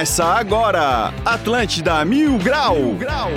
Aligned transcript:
Começa 0.00 0.24
agora, 0.24 1.12
Atlântida 1.26 2.02
Mil 2.06 2.38
Grau. 2.38 2.74
Mil 2.74 2.94
Grau. 2.94 3.28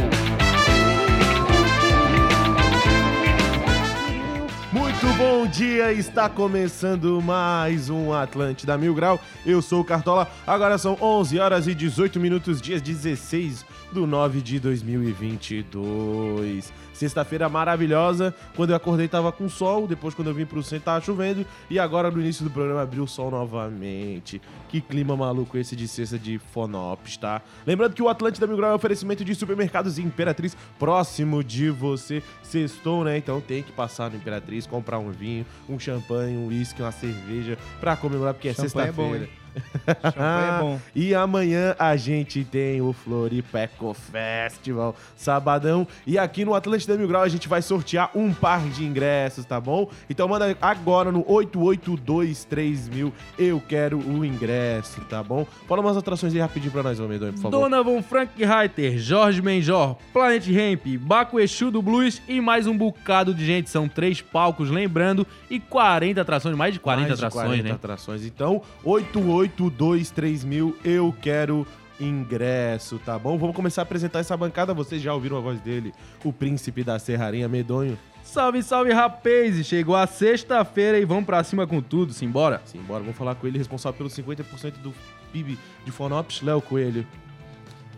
Muito 4.71 5.17
bom 5.17 5.45
dia, 5.45 5.91
está 5.91 6.29
começando 6.29 7.21
mais 7.21 7.89
um 7.89 8.13
Atlântida 8.13 8.77
Mil 8.77 8.95
Grau. 8.95 9.19
Eu 9.45 9.61
sou 9.61 9.81
o 9.81 9.83
Cartola, 9.83 10.25
agora 10.47 10.77
são 10.77 10.97
11 11.01 11.37
horas 11.37 11.67
e 11.67 11.75
18 11.75 12.17
minutos, 12.17 12.61
dias 12.61 12.81
16 12.81 13.65
do 13.93 14.05
9 14.05 14.41
de 14.41 14.59
2022. 14.59 16.73
Sexta-feira 16.93 17.47
maravilhosa, 17.47 18.35
quando 18.55 18.71
eu 18.71 18.75
acordei 18.75 19.07
tava 19.07 19.31
com 19.31 19.47
sol, 19.47 19.87
depois 19.87 20.13
quando 20.13 20.27
eu 20.27 20.33
vim 20.33 20.45
pro 20.45 20.61
centro 20.61 20.85
tava 20.85 21.03
chovendo 21.03 21.45
e 21.69 21.79
agora 21.79 22.11
no 22.11 22.19
início 22.19 22.43
do 22.43 22.51
programa 22.51 22.81
abriu 22.81 23.03
o 23.03 23.07
sol 23.07 23.31
novamente. 23.31 24.41
Que 24.69 24.81
clima 24.81 25.15
maluco 25.15 25.57
esse 25.57 25.75
de 25.75 25.87
sexta 25.87 26.19
de 26.19 26.37
Fonops, 26.37 27.17
tá? 27.17 27.41
Lembrando 27.65 27.93
que 27.93 28.01
o 28.01 28.09
Atlântida 28.09 28.47
Mil 28.47 28.57
Grau 28.57 28.71
é 28.71 28.73
um 28.73 28.75
oferecimento 28.75 29.23
de 29.23 29.33
supermercados 29.35 29.97
Imperatriz 29.97 30.57
próximo 30.77 31.43
de 31.43 31.69
você. 31.69 32.21
Sextou, 32.41 33.03
né? 33.03 33.17
Então 33.17 33.39
tem 33.39 33.63
que 33.63 33.71
passar 33.71 34.09
no 34.09 34.17
Imperatriz, 34.17 34.67
comprar 34.67 34.99
um 34.99 35.11
vinho, 35.11 35.45
um 35.69 35.79
champanhe, 35.79 36.37
um 36.37 36.47
uísque, 36.47 36.81
uma 36.81 36.91
cerveja 36.91 37.57
pra 37.79 37.95
comemorar, 37.95 38.33
porque 38.33 38.49
é 38.49 38.53
sexta-feira. 38.53 39.29
É 39.39 39.42
é 39.87 40.59
bom. 40.59 40.79
e 40.95 41.13
amanhã 41.13 41.75
a 41.77 41.95
gente 41.95 42.43
tem 42.43 42.81
o 42.81 42.93
Floripeco 42.93 43.93
Festival, 43.93 44.95
sabadão. 45.15 45.87
E 46.05 46.17
aqui 46.17 46.45
no 46.45 46.53
Atlântida 46.53 46.97
Mil 46.97 47.07
Grau 47.07 47.23
a 47.23 47.29
gente 47.29 47.47
vai 47.47 47.61
sortear 47.61 48.11
um 48.15 48.33
par 48.33 48.61
de 48.69 48.85
ingressos, 48.85 49.45
tá 49.45 49.59
bom? 49.59 49.89
Então 50.09 50.27
manda 50.27 50.57
agora 50.61 51.11
no 51.11 51.23
8823 51.27 52.89
Eu 53.37 53.61
quero 53.67 53.97
o 53.97 54.25
ingresso, 54.25 55.01
tá 55.01 55.21
bom? 55.23 55.45
Fala 55.67 55.81
umas 55.81 55.97
atrações 55.97 56.33
aí 56.33 56.39
rapidinho 56.39 56.71
pra 56.71 56.83
nós, 56.83 56.99
Medonho, 56.99 57.33
por 57.33 57.41
favor. 57.41 57.69
Donovan 57.69 58.01
Frank 58.01 58.43
Reiter, 58.43 58.97
Jorge 58.97 59.41
Menjor, 59.41 59.97
Planet 60.11 60.45
Ramp, 60.47 60.85
Baco 60.99 61.39
Exu 61.39 61.71
do 61.71 61.81
Blues 61.81 62.21
e 62.27 62.39
mais 62.41 62.67
um 62.67 62.77
bocado 62.77 63.33
de 63.33 63.45
gente. 63.45 63.69
São 63.69 63.87
três 63.87 64.21
palcos, 64.21 64.69
lembrando, 64.69 65.25
e 65.49 65.59
40 65.59 66.21
atrações, 66.21 66.55
mais 66.55 66.73
de 66.73 66.79
40 66.79 67.07
mais 67.07 67.19
atrações, 67.19 67.43
de 67.43 67.49
40 67.49 67.63
né? 67.63 67.75
atrações. 67.75 68.25
Então, 68.25 68.61
88 68.83 69.42
823 69.43 70.45
mil, 70.45 70.77
eu 70.85 71.13
quero 71.21 71.67
ingresso, 71.99 72.97
tá 72.99 73.19
bom? 73.19 73.37
Vamos 73.37 73.55
começar 73.55 73.81
a 73.81 73.83
apresentar 73.83 74.19
essa 74.19 74.35
bancada. 74.37 74.73
Vocês 74.73 75.01
já 75.01 75.13
ouviram 75.13 75.37
a 75.37 75.41
voz 75.41 75.59
dele, 75.59 75.93
o 76.23 76.31
príncipe 76.31 76.83
da 76.83 76.97
Serrarinha 76.97 77.49
Medonho. 77.49 77.97
Salve, 78.23 78.63
salve, 78.63 78.93
rapaz! 78.93 79.65
Chegou 79.65 79.95
a 79.95 80.07
sexta-feira 80.07 80.97
e 80.97 81.03
vamos 81.03 81.25
pra 81.25 81.43
cima 81.43 81.67
com 81.67 81.81
tudo, 81.81 82.13
simbora? 82.13 82.61
Simbora, 82.65 83.01
vamos 83.01 83.17
falar 83.17 83.35
com 83.35 83.45
ele, 83.45 83.57
responsável 83.57 83.97
pelos 83.97 84.15
50% 84.15 84.77
do 84.81 84.93
PIB 85.33 85.59
de 85.83 85.91
Fonops, 85.91 86.41
Léo 86.41 86.61
Coelho. 86.61 87.05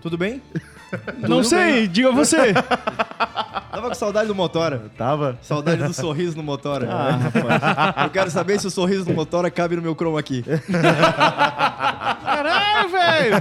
Tudo 0.01 0.17
bem? 0.17 0.41
Não 1.27 1.43
sei, 1.43 1.81
bem. 1.81 1.87
diga 1.87 2.11
você. 2.11 2.53
Tava 3.75 3.89
com 3.89 3.95
saudade 3.95 4.27
do 4.27 4.35
Motora. 4.35 4.83
Tava? 4.97 5.37
Saudade 5.41 5.83
do 5.83 5.93
sorriso 5.93 6.37
no 6.37 6.43
Motora. 6.43 6.87
Ah, 6.89 7.11
rapaz. 7.11 7.61
Eu 8.07 8.09
quero 8.09 8.31
saber 8.31 8.57
se 8.57 8.67
o 8.67 8.71
sorriso 8.71 9.09
no 9.09 9.13
Motora 9.13 9.51
cabe 9.51 9.75
no 9.75 9.81
meu 9.81 9.93
chroma 9.93 10.17
aqui. 10.17 10.45
Caralho, 12.23 12.89
velho! 12.89 13.35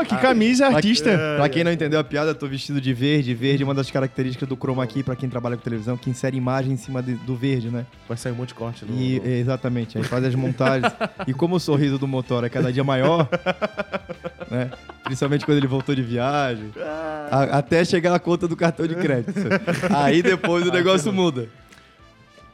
Oh, 0.00 0.04
que 0.04 0.16
camisa 0.16 0.66
artista. 0.66 1.10
Pra 1.36 1.48
quem 1.48 1.62
não 1.62 1.70
entendeu 1.72 2.00
a 2.00 2.04
piada, 2.04 2.30
eu 2.30 2.34
tô 2.34 2.48
vestido 2.48 2.80
de 2.80 2.92
verde. 2.92 3.32
Verde 3.32 3.62
é 3.62 3.66
uma 3.66 3.74
das 3.74 3.90
características 3.90 4.48
do 4.48 4.56
chroma 4.56 4.84
key 4.86 5.04
pra 5.04 5.14
quem 5.14 5.28
trabalha 5.28 5.56
com 5.56 5.62
televisão, 5.62 5.96
que 5.96 6.10
insere 6.10 6.36
imagem 6.36 6.72
em 6.72 6.76
cima 6.76 7.00
de, 7.02 7.14
do 7.14 7.36
verde, 7.36 7.70
né? 7.70 7.86
Vai 8.08 8.16
sair 8.16 8.32
um 8.32 8.36
monte 8.36 8.48
de 8.48 8.54
corte. 8.54 8.84
No... 8.84 9.00
E, 9.00 9.20
exatamente. 9.38 9.96
Aí 9.96 10.04
faz 10.04 10.24
as 10.24 10.34
montagens. 10.34 10.92
e 11.26 11.32
como 11.32 11.54
o 11.56 11.60
sorriso 11.60 11.98
do 11.98 12.08
Motora 12.08 12.46
é 12.48 12.50
cada 12.50 12.72
dia 12.72 12.82
maior, 12.82 13.28
né? 14.50 14.70
Principalmente 15.10 15.44
quando 15.44 15.58
ele 15.58 15.66
voltou 15.66 15.92
de 15.92 16.02
viagem. 16.02 16.70
A, 17.32 17.58
até 17.58 17.84
chegar 17.84 18.14
a 18.14 18.18
conta 18.20 18.46
do 18.46 18.54
cartão 18.54 18.86
de 18.86 18.94
crédito. 18.94 19.40
Aí 19.92 20.22
depois 20.22 20.64
o 20.64 20.70
negócio 20.70 21.12
muda. 21.12 21.48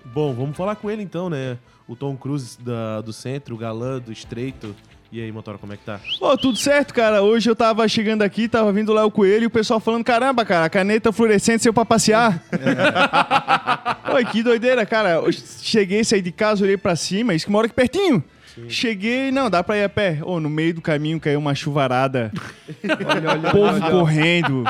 Bom, 0.03 0.33
vamos 0.33 0.56
falar 0.56 0.75
com 0.77 0.91
ele 0.91 1.03
então, 1.03 1.28
né? 1.28 1.59
O 1.87 1.94
Tom 1.94 2.17
Cruise 2.17 2.56
da, 2.59 3.03
do 3.03 3.12
centro, 3.12 3.55
o 3.55 3.59
galã 3.59 3.99
do 3.99 4.11
estreito. 4.11 4.75
E 5.12 5.21
aí, 5.21 5.31
Motora, 5.31 5.59
como 5.59 5.75
é 5.75 5.77
que 5.77 5.84
tá? 5.84 6.00
Ô, 6.19 6.34
tudo 6.39 6.56
certo, 6.56 6.94
cara. 6.94 7.22
Hoje 7.22 7.50
eu 7.50 7.55
tava 7.55 7.87
chegando 7.87 8.22
aqui, 8.22 8.49
tava 8.49 8.73
vindo 8.73 8.91
lá 8.91 9.05
o 9.05 9.11
Coelho 9.11 9.44
e 9.44 9.47
o 9.49 9.50
pessoal 9.50 9.78
falando: 9.78 10.03
caramba, 10.03 10.43
cara, 10.43 10.65
a 10.65 10.71
caneta 10.71 11.12
fluorescente 11.12 11.62
saiu 11.62 11.75
pra 11.75 11.84
passear. 11.84 12.43
É. 12.53 14.12
Oi, 14.17 14.25
que 14.25 14.43
doideira, 14.43 14.87
cara. 14.87 15.11
Eu 15.11 15.31
cheguei, 15.31 16.03
saí 16.05 16.23
de 16.23 16.33
casa, 16.33 16.65
olhei 16.65 16.78
pra 16.78 16.97
cima, 16.97 17.34
isso 17.34 17.44
que 17.44 17.53
mora 17.53 17.67
aqui 17.67 17.75
pertinho. 17.77 18.25
Cheguei, 18.69 19.31
não, 19.31 19.50
dá 19.50 19.62
pra 19.62 19.77
ir 19.77 19.84
a 19.84 19.89
pé. 19.89 20.19
Oh, 20.22 20.41
no 20.41 20.49
meio 20.49 20.75
do 20.75 20.81
caminho 20.81 21.21
caiu 21.21 21.39
uma 21.39 21.55
chuvarada. 21.55 22.33
olha, 22.84 23.31
olha, 23.31 23.50
Povo 23.50 23.75
olha, 23.75 23.91
correndo. 23.91 24.65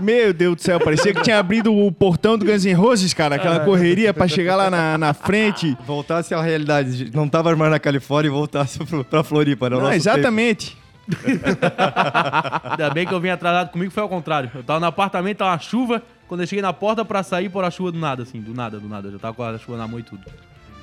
Meu 0.00 0.32
Deus 0.32 0.56
do 0.56 0.62
céu, 0.62 0.80
parecia 0.80 1.12
que 1.12 1.22
tinha 1.22 1.38
abrido 1.38 1.74
o 1.74 1.92
portão 1.92 2.38
do 2.38 2.44
Guns 2.44 2.64
N' 2.64 2.72
Roses, 2.74 3.12
cara. 3.12 3.36
Aquela 3.36 3.60
correria 3.60 4.14
pra 4.14 4.26
chegar 4.26 4.56
lá 4.56 4.70
na, 4.70 4.96
na 4.96 5.14
frente. 5.14 5.76
Voltasse 5.86 6.34
à 6.34 6.40
realidade. 6.40 7.10
Não 7.14 7.28
tava 7.28 7.54
mais 7.54 7.70
na 7.70 7.78
Califórnia 7.78 8.28
e 8.28 8.32
voltasse 8.32 8.78
pra 9.10 9.22
Floripa, 9.22 9.68
não, 9.68 9.92
exatamente. 9.92 10.76
Ainda 12.70 12.90
bem 12.90 13.06
que 13.06 13.14
eu 13.14 13.20
vim 13.20 13.28
atrasado 13.28 13.70
comigo, 13.70 13.92
foi 13.92 14.02
ao 14.02 14.08
contrário. 14.08 14.50
Eu 14.54 14.62
tava 14.62 14.80
no 14.80 14.86
apartamento, 14.86 15.38
tava 15.38 15.52
uma 15.52 15.58
chuva. 15.58 16.02
Quando 16.26 16.40
eu 16.40 16.46
cheguei 16.46 16.62
na 16.62 16.72
porta 16.72 17.04
pra 17.04 17.22
sair, 17.22 17.48
por 17.48 17.64
a 17.64 17.70
chuva 17.70 17.92
do 17.92 17.98
nada, 17.98 18.24
assim, 18.24 18.40
do 18.40 18.52
nada, 18.52 18.80
do 18.80 18.88
nada. 18.88 19.08
Eu 19.08 19.12
já 19.12 19.18
tava 19.18 19.34
com 19.34 19.42
a 19.44 19.58
chuva 19.58 19.78
na 19.78 19.86
mão 19.86 20.00
e 20.00 20.02
tudo. 20.02 20.22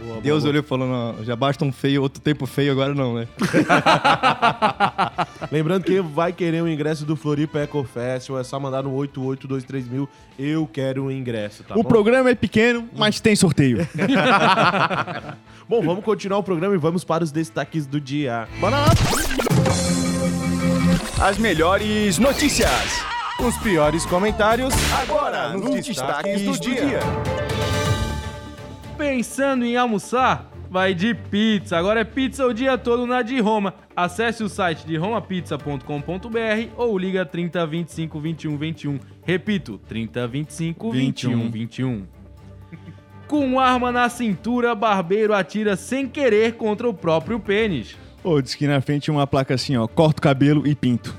Boa, 0.03 0.21
Deus 0.21 0.43
boa, 0.43 0.51
olhou 0.51 0.63
e 0.63 0.67
falou: 0.67 0.87
não, 0.87 1.23
já 1.23 1.35
basta 1.35 1.63
um 1.63 1.71
feio, 1.71 2.01
outro 2.01 2.21
tempo 2.21 2.45
feio, 2.45 2.71
agora 2.71 2.93
não, 2.93 3.15
né? 3.15 3.27
Lembrando 5.51 5.83
que 5.83 6.01
vai 6.01 6.33
querer 6.33 6.61
o 6.61 6.67
ingresso 6.67 7.05
do 7.05 7.15
Floripa 7.15 7.59
Eco 7.59 7.83
Festival, 7.83 8.41
é 8.41 8.43
só 8.43 8.59
mandar 8.59 8.83
no 8.83 8.93
8823 8.93 9.87
mil. 9.87 10.09
Eu 10.37 10.67
quero 10.71 11.05
o 11.05 11.11
ingresso, 11.11 11.63
tá 11.63 11.75
O 11.75 11.83
bom? 11.83 11.89
programa 11.89 12.29
é 12.29 12.35
pequeno, 12.35 12.87
mas 12.95 13.19
tem 13.21 13.35
sorteio. 13.35 13.87
bom, 15.69 15.81
vamos 15.81 16.03
continuar 16.03 16.39
o 16.39 16.43
programa 16.43 16.75
e 16.75 16.77
vamos 16.77 17.03
para 17.03 17.23
os 17.23 17.31
destaques 17.31 17.85
do 17.85 18.01
dia. 18.01 18.47
Bora 18.59 18.77
lá! 18.77 18.87
As 21.21 21.37
melhores 21.37 22.17
notícias. 22.17 22.69
Os 23.39 23.55
piores 23.57 24.05
comentários. 24.05 24.73
Agora, 25.01 25.49
nos, 25.53 25.63
nos 25.63 25.85
destaques, 25.85 26.41
destaques, 26.41 26.43
do, 26.43 26.51
do 26.51 26.59
dia. 26.59 26.85
dia. 26.85 26.99
Pensando 29.03 29.65
em 29.65 29.75
almoçar? 29.75 30.49
Vai 30.69 30.93
de 30.93 31.13
pizza. 31.13 31.77
Agora 31.77 31.99
é 31.99 32.03
pizza 32.05 32.47
o 32.47 32.53
dia 32.53 32.77
todo 32.77 33.05
na 33.05 33.21
de 33.21 33.37
Roma. 33.37 33.73
Acesse 33.93 34.41
o 34.41 34.47
site 34.47 34.87
de 34.87 34.95
romapizza.com.br 34.95 36.69
ou 36.77 36.97
liga 36.97 37.25
30 37.25 37.67
25 37.67 38.19
21 38.21 38.57
21. 38.57 38.99
Repito, 39.25 39.77
30 39.89 40.25
25 40.25 40.91
21 40.91 41.51
21. 41.51 42.07
Com 43.27 43.59
arma 43.59 43.91
na 43.91 44.07
cintura, 44.07 44.73
barbeiro 44.73 45.33
atira 45.33 45.75
sem 45.75 46.07
querer 46.07 46.53
contra 46.53 46.87
o 46.87 46.93
próprio 46.93 47.41
pênis. 47.41 47.97
Ô, 48.23 48.41
disse 48.41 48.57
que 48.57 48.65
na 48.67 48.79
frente 48.79 49.03
tinha 49.03 49.13
uma 49.13 49.27
placa 49.27 49.53
assim, 49.53 49.75
ó, 49.75 49.85
corta 49.85 50.19
o 50.19 50.21
cabelo 50.21 50.65
e 50.65 50.73
pinto. 50.73 51.13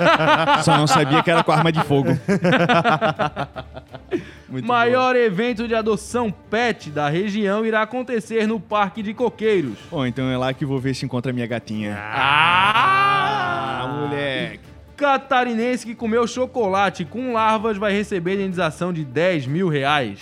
Só 0.62 0.76
não 0.76 0.86
sabia 0.86 1.22
que 1.22 1.30
era 1.30 1.42
com 1.42 1.50
arma 1.50 1.72
de 1.72 1.82
fogo. 1.84 2.10
Muito 4.46 4.68
Maior 4.68 5.14
bom. 5.14 5.20
evento 5.20 5.66
de 5.66 5.74
adoção 5.74 6.30
pet 6.30 6.90
da 6.90 7.08
região 7.08 7.64
irá 7.64 7.82
acontecer 7.82 8.46
no 8.46 8.60
Parque 8.60 9.02
de 9.02 9.14
Coqueiros. 9.14 9.78
Bom, 9.90 10.06
então 10.06 10.30
é 10.30 10.36
lá 10.36 10.52
que 10.52 10.66
vou 10.66 10.78
ver 10.78 10.94
se 10.94 11.04
encontra 11.06 11.32
minha 11.32 11.46
gatinha. 11.46 11.96
Ah, 11.98 13.80
ah 13.82 13.88
moleque. 13.88 14.60
Catarinense 14.96 15.84
que 15.84 15.94
comeu 15.94 16.26
chocolate 16.26 17.04
com 17.04 17.32
larvas 17.32 17.76
vai 17.76 17.92
receber 17.92 18.34
indenização 18.34 18.92
de 18.92 19.04
10 19.04 19.46
mil 19.46 19.68
reais. 19.68 20.20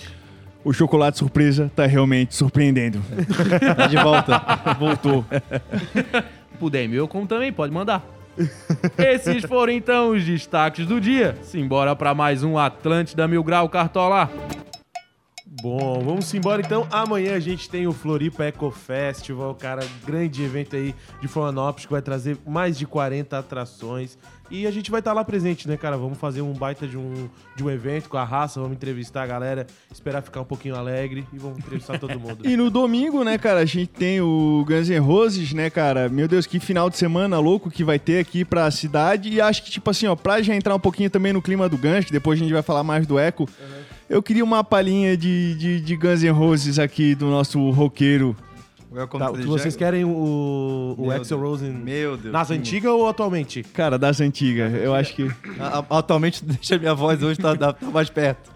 O 0.64 0.72
chocolate 0.72 1.18
surpresa 1.18 1.70
tá 1.74 1.86
realmente 1.86 2.34
surpreendendo. 2.34 3.02
tá 3.76 3.86
de 3.86 3.96
volta. 3.96 4.40
Voltou. 4.78 5.24
Puder 6.58 6.88
meu, 6.88 7.08
como 7.08 7.26
também, 7.26 7.52
pode 7.52 7.72
mandar. 7.72 8.04
Esses 8.96 9.44
foram 9.44 9.72
então 9.72 10.10
os 10.10 10.24
destaques 10.24 10.86
do 10.86 11.00
dia. 11.00 11.36
Simbora 11.42 11.96
para 11.96 12.14
mais 12.14 12.42
um 12.44 12.56
Atlântida 12.56 13.26
Mil 13.26 13.42
Grau 13.42 13.68
Cartola. 13.68 14.30
Bom, 15.60 16.02
vamos 16.02 16.32
embora 16.32 16.62
então. 16.62 16.86
Amanhã 16.90 17.34
a 17.34 17.40
gente 17.40 17.68
tem 17.68 17.86
o 17.86 17.92
Floripa 17.92 18.44
Eco 18.44 18.70
Festival, 18.70 19.54
cara, 19.54 19.86
grande 20.06 20.42
evento 20.42 20.74
aí 20.74 20.94
de 21.20 21.28
Florianópolis 21.28 21.84
que 21.84 21.92
vai 21.92 22.00
trazer 22.00 22.38
mais 22.46 22.78
de 22.78 22.86
40 22.86 23.38
atrações. 23.38 24.16
E 24.50 24.66
a 24.66 24.70
gente 24.70 24.90
vai 24.90 25.00
estar 25.00 25.12
tá 25.12 25.14
lá 25.14 25.24
presente, 25.24 25.66
né, 25.66 25.78
cara? 25.78 25.96
Vamos 25.96 26.18
fazer 26.18 26.42
um 26.42 26.52
baita 26.52 26.86
de 26.86 26.98
um, 26.98 27.28
de 27.56 27.64
um 27.64 27.70
evento 27.70 28.08
com 28.08 28.18
a 28.18 28.24
raça, 28.24 28.60
vamos 28.60 28.76
entrevistar 28.76 29.22
a 29.22 29.26
galera, 29.26 29.66
esperar 29.90 30.22
ficar 30.22 30.42
um 30.42 30.44
pouquinho 30.44 30.74
alegre 30.74 31.26
e 31.32 31.38
vamos 31.38 31.58
entrevistar 31.58 31.98
todo 31.98 32.18
mundo. 32.20 32.44
e 32.48 32.54
no 32.54 32.70
domingo, 32.70 33.24
né, 33.24 33.38
cara, 33.38 33.60
a 33.60 33.64
gente 33.64 33.86
tem 33.86 34.20
o 34.20 34.64
Guns 34.66 34.90
N' 34.90 34.98
Roses, 34.98 35.52
né, 35.54 35.70
cara? 35.70 36.08
Meu 36.08 36.28
Deus, 36.28 36.46
que 36.46 36.60
final 36.60 36.90
de 36.90 36.98
semana 36.98 37.38
louco 37.38 37.70
que 37.70 37.82
vai 37.82 37.98
ter 37.98 38.18
aqui 38.18 38.44
pra 38.44 38.70
cidade. 38.70 39.30
E 39.30 39.40
acho 39.40 39.62
que, 39.62 39.70
tipo 39.70 39.88
assim, 39.88 40.06
ó, 40.06 40.14
pra 40.14 40.42
já 40.42 40.54
entrar 40.54 40.74
um 40.74 40.80
pouquinho 40.80 41.08
também 41.08 41.32
no 41.32 41.40
clima 41.40 41.66
do 41.66 41.78
Guns, 41.78 42.04
que 42.04 42.12
depois 42.12 42.38
a 42.38 42.42
gente 42.42 42.52
vai 42.52 42.62
falar 42.62 42.82
mais 42.82 43.06
do 43.06 43.18
Eco, 43.18 43.44
uhum. 43.44 43.81
Eu 44.12 44.22
queria 44.22 44.44
uma 44.44 44.62
palhinha 44.62 45.16
de, 45.16 45.54
de, 45.54 45.80
de 45.80 45.96
Guns 45.96 46.22
N' 46.22 46.30
Roses 46.30 46.78
aqui 46.78 47.14
do 47.14 47.26
nosso 47.26 47.70
roqueiro 47.70 48.36
Tá, 49.18 49.30
vocês 49.46 49.74
querem 49.74 50.04
o, 50.04 50.94
o 50.98 51.06
Meu 51.06 51.12
Axel 51.12 51.38
Deus. 51.38 51.50
Rose 51.50 51.64
Meu 51.64 52.14
Deus. 52.18 52.30
nas 52.30 52.50
antigas 52.50 52.92
ou 52.92 53.08
atualmente? 53.08 53.62
Cara, 53.62 53.98
das 53.98 54.20
antigas, 54.20 54.70
eu 54.74 54.94
acho 54.94 55.14
que. 55.14 55.30
A- 55.58 55.78
a- 55.88 55.98
Atualmente, 55.98 56.44
deixa 56.44 56.76
minha 56.76 56.94
voz 56.94 57.22
hoje 57.22 57.40
tá, 57.40 57.56
tá- 57.56 57.72
tá 57.72 57.86
mais 57.86 58.10
perto. 58.10 58.50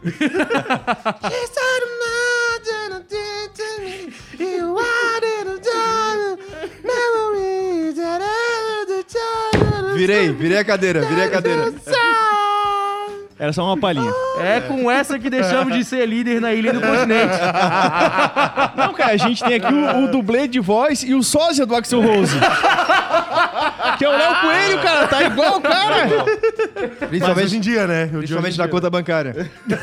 Virei, 9.95 10.31
virei 10.33 10.59
a 10.59 10.65
cadeira, 10.65 11.01
virei 11.07 11.25
a 11.25 11.31
cadeira. 11.31 11.73
Era 13.39 13.53
só 13.53 13.65
uma 13.65 13.77
palhinha. 13.77 14.11
É 14.41 14.61
com 14.63 14.91
essa 14.91 15.19
que 15.19 15.29
deixamos 15.29 15.75
de 15.75 15.85
ser 15.85 16.07
líder 16.07 16.41
na 16.41 16.55
ilha 16.55 16.73
do 16.73 16.81
continente. 16.81 17.35
Não, 18.77 18.95
cara, 18.95 19.13
a 19.13 19.17
gente 19.17 19.45
tem 19.45 19.57
aqui 19.57 19.73
o, 19.73 20.05
o 20.05 20.09
dublê 20.11 20.49
de 20.49 20.59
voz 20.59 21.03
e 21.03 21.15
o 21.15 21.23
sósia 21.23 21.67
do 21.67 21.75
Axel 21.77 22.01
Rose. 22.01 22.35
que 23.99 24.05
é 24.05 24.09
o 24.09 24.13
Léo 24.13 24.41
Coelho, 24.41 24.81
cara. 24.83 25.07
Tá 25.07 25.23
igual, 25.23 25.61
cara. 25.61 26.07
Mas 27.01 27.09
Principalmente, 27.11 27.45
hoje 27.45 27.57
em 27.59 27.61
dia, 27.61 27.87
né? 27.87 28.05
O 28.05 28.07
de 28.07 28.17
principalmente 28.19 28.57
na 28.57 28.65
dia. 28.65 28.73
conta 28.73 28.89
bancária. 28.89 29.51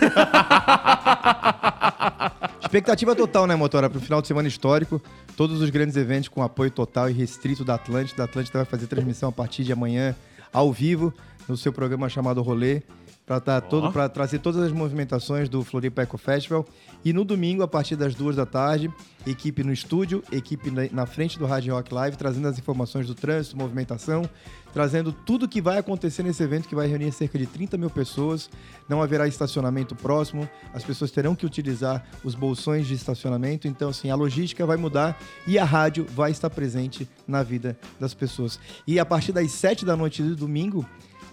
Expectativa 2.61 3.15
total, 3.15 3.45
né, 3.45 3.55
Motora? 3.55 3.87
Pro 3.87 3.99
final 3.99 4.19
de 4.19 4.27
semana 4.27 4.47
histórico. 4.47 4.99
Todos 5.37 5.61
os 5.61 5.69
grandes 5.69 5.95
eventos 5.95 6.27
com 6.27 6.41
apoio 6.41 6.71
total 6.71 7.07
e 7.07 7.13
restrito 7.13 7.63
da 7.63 7.75
Atlântida. 7.75 8.23
A 8.23 8.25
Atlântida 8.25 8.57
vai 8.57 8.65
fazer 8.65 8.87
transmissão 8.87 9.29
a 9.29 9.31
partir 9.31 9.63
de 9.63 9.71
amanhã, 9.71 10.15
ao 10.51 10.73
vivo, 10.73 11.13
no 11.47 11.55
seu 11.55 11.71
programa 11.71 12.09
chamado 12.09 12.41
Rolê. 12.41 12.81
Pra, 13.25 13.39
tá 13.39 13.61
todo, 13.61 13.89
trazer 14.09 14.39
todas 14.39 14.61
as 14.61 14.71
movimentações 14.73 15.47
do 15.47 15.63
Floripa 15.63 16.01
Eco 16.01 16.17
Festival. 16.17 16.65
E 17.05 17.13
no 17.13 17.23
domingo, 17.23 17.63
a 17.63 17.67
partir 17.67 17.95
das 17.95 18.13
duas 18.13 18.35
da 18.35 18.45
tarde, 18.45 18.91
equipe 19.25 19.63
no 19.63 19.71
estúdio, 19.71 20.21
equipe 20.29 20.69
na, 20.69 20.81
na 20.91 21.05
frente 21.05 21.39
do 21.39 21.45
Rádio 21.45 21.73
Rock 21.73 21.93
Live, 21.93 22.17
trazendo 22.17 22.49
as 22.49 22.59
informações 22.59 23.07
do 23.07 23.15
trânsito, 23.15 23.57
movimentação, 23.57 24.29
trazendo 24.73 25.13
tudo 25.13 25.47
que 25.47 25.61
vai 25.61 25.77
acontecer 25.77 26.21
nesse 26.21 26.43
evento, 26.43 26.67
que 26.67 26.75
vai 26.75 26.85
reunir 26.85 27.13
cerca 27.13 27.37
de 27.37 27.45
30 27.45 27.77
mil 27.77 27.89
pessoas. 27.89 28.49
Não 28.89 29.01
haverá 29.01 29.25
estacionamento 29.25 29.95
próximo, 29.95 30.49
as 30.73 30.83
pessoas 30.83 31.09
terão 31.09 31.33
que 31.33 31.45
utilizar 31.45 32.05
os 32.25 32.35
bolsões 32.35 32.87
de 32.87 32.93
estacionamento. 32.93 33.69
Então, 33.69 33.89
assim, 33.89 34.09
a 34.09 34.15
logística 34.15 34.65
vai 34.65 34.75
mudar 34.75 35.17
e 35.47 35.57
a 35.57 35.63
rádio 35.63 36.05
vai 36.13 36.31
estar 36.31 36.49
presente 36.49 37.07
na 37.25 37.41
vida 37.41 37.79
das 37.97 38.13
pessoas. 38.13 38.59
E 38.85 38.99
a 38.99 39.05
partir 39.05 39.31
das 39.31 39.49
7 39.51 39.85
da 39.85 39.95
noite 39.95 40.21
do 40.21 40.35
domingo, 40.35 40.85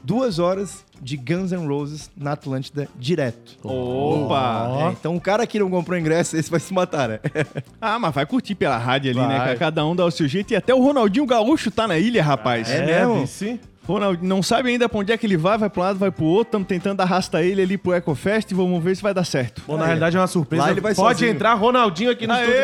duas 0.02 0.38
horas 0.38 0.84
de 1.00 1.16
Guns 1.16 1.50
N' 1.52 1.66
Roses 1.66 2.10
na 2.16 2.32
Atlântida 2.32 2.88
direto. 2.98 3.56
Opa! 3.66 4.68
É, 4.88 4.92
então, 4.92 5.16
o 5.16 5.20
cara 5.20 5.46
que 5.46 5.58
não 5.58 5.70
comprou 5.70 5.98
ingresso, 5.98 6.36
esse 6.36 6.50
vai 6.50 6.60
se 6.60 6.72
matar, 6.74 7.08
né? 7.08 7.20
Ah, 7.80 7.98
mas 7.98 8.14
vai 8.14 8.26
curtir 8.26 8.54
pela 8.54 8.76
rádio 8.76 9.10
ali, 9.10 9.20
Vai. 9.20 9.48
né? 9.50 9.56
Cada 9.56 9.84
um 9.86 9.96
dá 9.96 10.04
o 10.04 10.10
seu 10.10 10.28
jeito. 10.28 10.52
E 10.52 10.56
até 10.56 10.74
o 10.74 10.82
Ronaldinho 10.82 11.24
Gaúcho 11.26 11.70
tá 11.70 11.88
na 11.88 11.98
ilha, 11.98 12.22
rapaz. 12.22 12.70
É 12.70 12.84
mesmo? 12.84 13.26
Sim. 13.26 13.58
Ronaldinho 13.88 14.28
não 14.28 14.42
sabe 14.42 14.68
ainda 14.68 14.88
pra 14.88 15.00
onde 15.00 15.10
é 15.10 15.16
que 15.16 15.26
ele 15.26 15.36
vai, 15.38 15.56
vai 15.58 15.68
pra 15.70 15.80
um 15.80 15.84
lado, 15.84 15.98
vai 15.98 16.10
pro 16.10 16.24
outro. 16.24 16.48
Estamos 16.48 16.68
tentando 16.68 17.00
arrastar 17.00 17.42
ele 17.42 17.62
ali 17.62 17.76
pro 17.78 17.94
Ecofest 17.94 18.50
e 18.52 18.54
vamos 18.54 18.84
ver 18.84 18.94
se 18.94 19.02
vai 19.02 19.12
dar 19.14 19.24
certo. 19.24 19.62
Bom, 19.66 19.76
na 19.78 19.86
realidade 19.86 20.16
é 20.16 20.20
uma 20.20 20.26
surpresa. 20.26 20.64
Lá 20.64 20.70
ele 20.70 20.80
vai 20.80 20.94
Pode 20.94 21.18
sozinho. 21.18 21.32
entrar 21.34 21.54
Ronaldinho 21.54 22.10
aqui 22.10 22.26
no 22.26 22.34
Aê! 22.34 22.42
estúdio. 22.42 22.60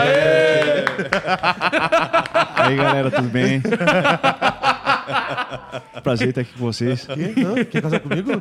Aê! 0.00 0.84
Aí, 2.66 2.76
galera, 2.76 3.10
tudo 3.10 3.28
bem? 3.28 3.62
Prazer 6.02 6.28
estar 6.28 6.40
aqui 6.42 6.52
com 6.52 6.58
vocês. 6.60 7.06
Quê? 7.06 7.34
Hã? 7.44 7.64
Quer 7.64 7.82
casar 7.82 8.00
comigo? 8.00 8.30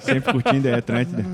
Sempre 0.00 0.32
curtindo 0.32 0.68
a 0.68 0.76
Atlântida. 0.78 1.24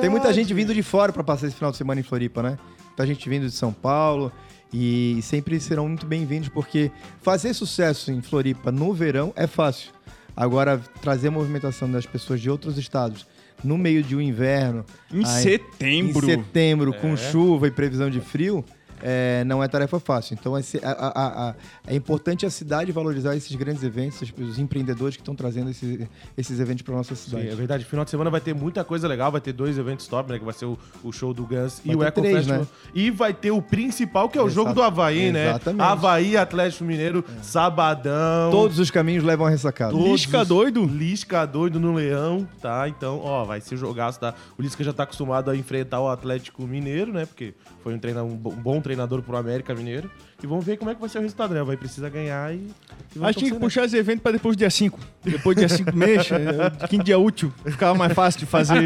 Tem 0.00 0.10
muita 0.10 0.32
gente 0.32 0.52
vindo 0.54 0.74
de 0.74 0.82
fora 0.82 1.12
para 1.12 1.22
passar 1.24 1.46
esse 1.46 1.56
final 1.56 1.70
de 1.70 1.76
semana 1.76 2.00
em 2.00 2.04
Floripa, 2.04 2.42
né? 2.42 2.58
Muita 2.88 3.06
gente 3.06 3.28
vindo 3.28 3.46
de 3.46 3.52
São 3.52 3.72
Paulo 3.72 4.32
e 4.72 5.18
sempre 5.22 5.58
serão 5.60 5.88
muito 5.88 6.06
bem-vindos 6.06 6.48
porque 6.48 6.90
fazer 7.22 7.54
sucesso 7.54 8.10
em 8.10 8.20
Floripa 8.22 8.72
no 8.72 8.92
verão 8.92 9.32
é 9.36 9.46
fácil. 9.46 9.90
Agora, 10.36 10.80
trazer 11.00 11.28
a 11.28 11.30
movimentação 11.30 11.88
das 11.90 12.06
pessoas 12.06 12.40
de 12.40 12.50
outros 12.50 12.76
estados 12.76 13.24
no 13.62 13.78
meio 13.78 14.02
de 14.02 14.16
um 14.16 14.20
inverno, 14.20 14.84
Em 15.12 15.24
aí- 15.24 15.42
setembro. 15.42 16.26
em 16.26 16.28
setembro, 16.28 16.92
com 16.94 17.16
chuva 17.16 17.68
e 17.68 17.70
previsão 17.70 18.10
de 18.10 18.20
frio, 18.20 18.64
é, 19.06 19.44
não 19.44 19.62
é 19.62 19.68
tarefa 19.68 20.00
fácil. 20.00 20.34
Então, 20.40 20.58
esse- 20.58 20.80
a- 20.82 20.90
a- 20.90 21.48
a- 21.50 21.54
é 21.86 21.94
importante 21.94 22.46
a 22.46 22.50
cidade 22.50 22.90
valorizar 22.90 23.36
esses 23.36 23.54
grandes 23.54 23.82
eventos, 23.82 24.22
os, 24.22 24.32
os 24.48 24.58
empreendedores 24.58 25.14
que 25.14 25.20
estão 25.20 25.34
trazendo 25.34 25.68
esses, 25.70 26.08
esses 26.38 26.58
eventos 26.58 26.82
para 26.82 26.94
nossa 26.94 27.14
Sim, 27.14 27.24
cidade. 27.30 27.48
é 27.48 27.54
verdade. 27.54 27.84
Final 27.84 28.04
de 28.06 28.10
semana 28.10 28.30
vai 28.30 28.40
ter 28.40 28.54
muita 28.54 28.82
coisa 28.82 29.06
legal. 29.06 29.30
Vai 29.30 29.42
ter 29.42 29.52
dois 29.52 29.76
eventos 29.76 30.06
top, 30.08 30.32
né? 30.32 30.38
Que 30.38 30.44
vai 30.44 30.54
ser 30.54 30.64
o, 30.64 30.78
o 31.02 31.12
show 31.12 31.34
do 31.34 31.44
Guns 31.44 31.82
e 31.84 31.94
o 31.94 32.02
Eco 32.02 32.20
três, 32.22 32.36
Festival. 32.36 32.60
né? 32.60 32.66
E 32.94 33.10
vai 33.10 33.34
ter 33.34 33.50
o 33.50 33.60
principal, 33.60 34.28
que 34.30 34.38
é 34.38 34.40
o 34.40 34.46
Exato. 34.46 34.54
jogo 34.54 34.72
do 34.72 34.82
Havaí, 34.82 35.30
né? 35.30 35.50
Exatamente. 35.50 35.82
É. 35.82 35.84
Havaí, 35.84 36.36
Atlético 36.38 36.84
Mineiro, 36.84 37.22
sabadão. 37.68 38.50
Todos 38.50 38.78
os 38.78 38.90
caminhos 38.90 39.22
levam 39.24 39.46
a 39.46 39.50
ressacada. 39.50 39.90
Todos 39.92 40.06
Lisca 40.08 40.42
os- 40.42 40.48
doido. 40.48 40.84
Lisca 40.86 41.44
doido 41.46 41.78
no 41.78 41.92
Leão, 41.94 42.48
tá? 42.62 42.88
Então, 42.88 43.20
ó, 43.22 43.44
vai 43.44 43.60
ser 43.60 43.76
jogaço, 43.76 44.20
tá? 44.20 44.32
O 44.58 44.62
Lisca 44.62 44.82
já 44.82 44.92
tá 44.92 45.02
acostumado 45.02 45.50
a 45.50 45.56
enfrentar 45.56 46.00
o 46.00 46.08
Atlético 46.08 46.62
Mineiro, 46.66 47.12
né? 47.12 47.26
Porque 47.26 47.52
foi 47.82 47.94
um, 47.94 47.98
treina, 47.98 48.22
um 48.22 48.34
bo- 48.36 48.50
bom 48.52 48.80
treinador 48.94 49.22
pro 49.22 49.36
América 49.36 49.74
Mineiro. 49.74 50.10
E 50.42 50.46
vamos 50.46 50.64
ver 50.64 50.76
como 50.76 50.90
é 50.90 50.94
que 50.94 51.00
vai 51.00 51.08
ser 51.08 51.18
o 51.18 51.22
resultado, 51.22 51.52
né? 51.52 51.62
Vai 51.62 51.76
precisar 51.76 52.08
ganhar 52.08 52.54
e. 52.54 52.70
e 53.16 53.24
Acho 53.24 53.34
que 53.34 53.38
tinha 53.40 53.50
que 53.50 53.54
né? 53.54 53.60
puxar 53.60 53.84
esse 53.84 53.96
evento 53.96 54.20
pra 54.20 54.32
depois 54.32 54.56
do 54.56 54.58
dia 54.58 54.70
5. 54.70 54.98
Depois 55.24 55.56
do 55.56 55.60
dia 55.60 55.68
5 55.68 55.96
mês, 55.96 56.30
é, 56.30 56.86
quinto 56.86 57.04
dia 57.04 57.18
útil. 57.18 57.52
Ficava 57.64 57.94
mais 57.94 58.12
fácil 58.12 58.40
de 58.40 58.46
fazer, 58.46 58.82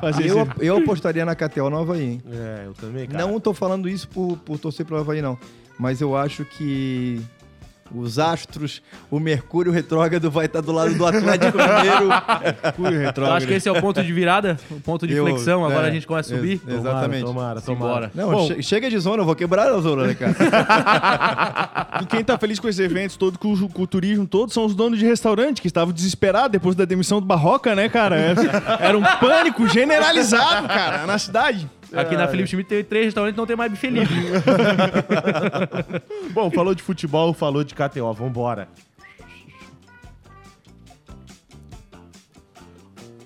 fazer 0.00 0.26
Eu, 0.26 0.42
esse... 0.42 0.50
eu 0.60 0.76
apostaria 0.78 1.24
na 1.24 1.34
KTO 1.34 1.68
no 1.68 1.78
Havaí, 1.78 2.02
hein? 2.02 2.22
É, 2.30 2.62
eu 2.66 2.74
também, 2.74 3.06
cara. 3.06 3.26
Não 3.26 3.38
tô 3.40 3.52
falando 3.52 3.88
isso 3.88 4.08
por, 4.08 4.36
por 4.38 4.58
torcer 4.58 4.86
pelo 4.86 5.00
Havaí, 5.00 5.20
não. 5.20 5.38
Mas 5.78 6.00
eu 6.00 6.16
acho 6.16 6.44
que 6.44 7.20
os 7.94 8.18
astros, 8.18 8.82
o 9.10 9.18
Mercúrio 9.20 9.70
retrógrado 9.72 10.30
vai 10.30 10.46
estar 10.46 10.60
do 10.60 10.72
lado 10.72 10.94
do 10.94 11.06
Atlético 11.06 11.56
Mineiro. 11.58 12.08
Mercúrio 12.62 12.94
Eu 13.00 13.06
retrógrado. 13.06 13.36
acho 13.38 13.46
que 13.46 13.54
esse 13.54 13.68
é 13.68 13.72
o 13.72 13.80
ponto 13.80 14.02
de 14.02 14.12
virada, 14.12 14.58
o 14.70 14.80
ponto 14.80 15.06
de 15.06 15.14
Eu- 15.14 15.26
inflexão. 15.28 15.64
Agora 15.64 15.86
é, 15.86 15.90
a 15.90 15.92
gente 15.92 16.06
começa 16.06 16.32
a 16.34 16.36
subir. 16.36 16.60
ex- 16.66 16.78
Exatamente. 16.78 17.24
Tomara, 17.24 17.60
tomara, 17.60 18.08
tomara. 18.10 18.10
Não, 18.14 18.30
Bom, 18.32 18.46
che- 18.48 18.62
chega 18.62 18.90
de 18.90 18.98
zona, 18.98 19.22
eu 19.22 19.26
vou 19.26 19.34
quebrar 19.34 19.68
a 19.72 19.78
zona, 19.80 20.04
né, 20.06 20.14
cara? 20.14 20.34
E 22.02 22.06
quem 22.06 22.22
tá 22.22 22.36
feliz 22.38 22.58
com 22.60 22.68
esses 22.68 22.78
eventos 22.80 23.16
todo, 23.16 23.38
com, 23.38 23.52
o- 23.52 23.68
com 23.68 23.82
o 23.82 23.86
turismo 23.86 24.26
todo, 24.26 24.52
são 24.52 24.64
os 24.64 24.74
donos 24.74 24.98
de 24.98 25.06
restaurante, 25.06 25.60
que 25.62 25.66
estavam 25.66 25.92
desesperados 25.94 26.50
depois 26.50 26.74
da 26.76 26.84
demissão 26.84 27.20
do 27.20 27.26
Barroca, 27.26 27.74
né, 27.74 27.88
cara? 27.88 28.16
Era 28.80 28.96
um 28.98 29.02
pânico 29.20 29.66
generalizado, 29.68 30.68
cara, 30.68 31.06
na 31.06 31.18
cidade. 31.18 31.68
Aqui 31.94 32.16
na 32.16 32.28
Felipe 32.28 32.48
Schmidt 32.48 32.68
tem 32.68 32.84
três 32.84 33.06
restaurantes 33.06 33.36
não 33.36 33.46
tem 33.46 33.56
mais 33.56 33.70
bife 33.70 33.88
livre. 33.88 34.14
Bom, 36.32 36.50
falou 36.50 36.74
de 36.74 36.82
futebol, 36.82 37.32
falou 37.32 37.64
de 37.64 37.74
KTO, 37.74 38.12
vambora. 38.12 38.68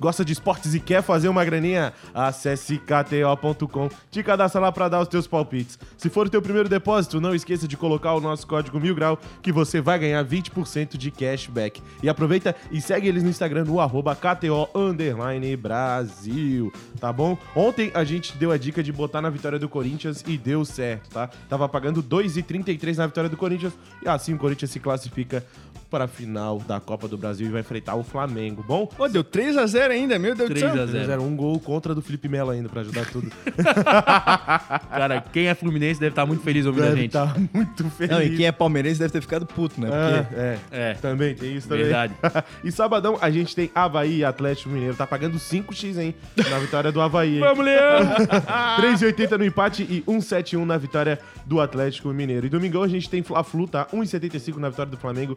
Gosta 0.01 0.25
de 0.25 0.33
esportes 0.33 0.73
e 0.75 0.81
quer 0.81 1.03
fazer 1.03 1.29
uma 1.29 1.45
graninha? 1.45 1.93
Acesse 2.15 2.79
kto.com, 2.79 3.91
te 4.11 4.23
cadastra 4.23 4.59
lá 4.59 4.73
pra 4.73 4.89
dar 4.89 5.01
os 5.01 5.09
teus 5.09 5.27
palpites. 5.27 5.79
Se 5.99 6.09
for 6.09 6.27
o 6.27 6.31
teu 6.31 6.41
primeiro 6.41 6.71
depósito, 6.71 7.21
não 7.21 7.35
esqueça 7.35 7.69
de 7.69 7.77
colocar 7.77 8.15
o 8.15 8.21
nosso 8.21 8.47
código 8.47 8.81
Mil 8.81 8.95
Grau, 8.95 9.19
que 9.43 9.53
você 9.53 9.79
vai 9.79 9.99
ganhar 9.99 10.25
20% 10.25 10.97
de 10.97 11.11
cashback. 11.11 11.83
E 12.03 12.09
aproveita 12.09 12.57
e 12.71 12.81
segue 12.81 13.09
eles 13.09 13.23
no 13.23 13.29
Instagram 13.29 13.65
no 13.65 13.79
arroba 13.79 14.17
KTO 14.17 14.71
Brasil, 15.59 16.73
tá 16.99 17.13
bom? 17.13 17.37
Ontem 17.55 17.91
a 17.93 18.03
gente 18.03 18.39
deu 18.39 18.51
a 18.53 18.57
dica 18.57 18.83
de 18.83 18.91
botar 18.91 19.21
na 19.21 19.29
vitória 19.29 19.59
do 19.59 19.69
Corinthians 19.69 20.25
e 20.27 20.39
deu 20.39 20.65
certo, 20.65 21.11
tá? 21.11 21.29
Tava 21.47 21.69
pagando 21.69 22.03
2,33 22.03 22.97
na 22.97 23.07
vitória 23.07 23.29
do 23.29 23.37
Corinthians 23.37 23.75
e 24.03 24.09
assim 24.09 24.33
o 24.33 24.39
Corinthians 24.39 24.71
se 24.71 24.81
classifica 24.81 25.45
para 25.91 26.05
a 26.05 26.09
final 26.09 26.59
da 26.61 26.79
Copa 26.81 27.09
do 27.09 27.19
Brasil 27.19 27.47
e 27.47 27.51
vai 27.51 27.61
enfrentar 27.61 27.95
o 27.97 28.03
Flamengo, 28.05 28.65
bom? 28.67 28.87
Pô, 28.87 29.09
deu 29.09 29.25
3x0 29.25 29.91
ainda, 29.91 30.19
meu 30.19 30.35
Deus 30.35 30.49
do 30.49 30.55
3 30.55 30.73
céu. 30.73 30.83
a 30.83 30.87
0. 30.87 31.01
Fizeram 31.01 31.27
um 31.27 31.37
gol 31.37 31.59
contra 31.59 31.95
do 31.95 32.01
Felipe 32.03 32.29
Melo 32.29 32.51
ainda 32.51 32.69
pra 32.69 32.81
ajudar 32.83 33.07
tudo. 33.07 33.31
Cara, 34.91 35.21
quem 35.33 35.49
é 35.49 35.55
Fluminense 35.55 35.99
deve 36.01 36.13
estar 36.13 36.27
muito 36.27 36.43
feliz 36.43 36.67
ouvindo 36.67 36.85
a 36.85 36.89
Deve 36.89 37.01
gente. 37.03 37.13
tá 37.13 37.35
muito 37.53 37.89
feliz. 37.91 38.11
Não, 38.17 38.23
e 38.23 38.37
quem 38.37 38.47
é 38.47 38.53
palmeirense 38.53 38.99
deve 39.01 39.13
ter 39.13 39.21
ficado 39.21 39.47
puto, 39.47 39.81
né? 39.81 39.89
Porque 39.89 40.37
Ah, 40.37 40.41
é, 40.41 40.59
É. 40.91 40.95
também 40.95 41.35
tem 41.35 41.57
isso 41.57 41.69
também. 41.69 41.85
Verdade. 41.85 42.15
e 42.65 42.71
sabadão 42.71 43.19
a 43.21 43.31
gente 43.31 43.55
tem 43.55 43.71
Havaí 43.75 44.19
e 44.19 44.25
Atlético 44.25 44.69
Mineiro. 44.71 44.95
Tá 44.95 45.07
pagando 45.07 45.39
5x, 45.39 45.99
hein? 45.99 46.15
Na 46.51 46.59
vitória 46.59 46.93
do 46.93 47.01
Havaí, 47.01 47.35
hein? 47.35 47.41
Vamos, 47.41 47.65
Leão! 47.65 48.01
3,80 48.81 49.31
no 49.39 49.45
empate 49.45 49.83
e 49.83 50.03
1,71 50.07 50.65
na 50.65 50.77
vitória 50.77 51.19
do 51.47 51.61
Atlético 51.61 52.09
Mineiro. 52.11 52.47
E 52.47 52.49
domingão 52.51 52.83
a 52.83 52.89
gente 52.89 53.09
tem 53.09 53.23
Fla-Flu, 53.23 53.67
tá? 53.67 53.87
1,75 53.93 54.57
na 54.57 54.69
vitória 54.69 54.91
do 54.91 54.97
Flamengo, 54.99 55.37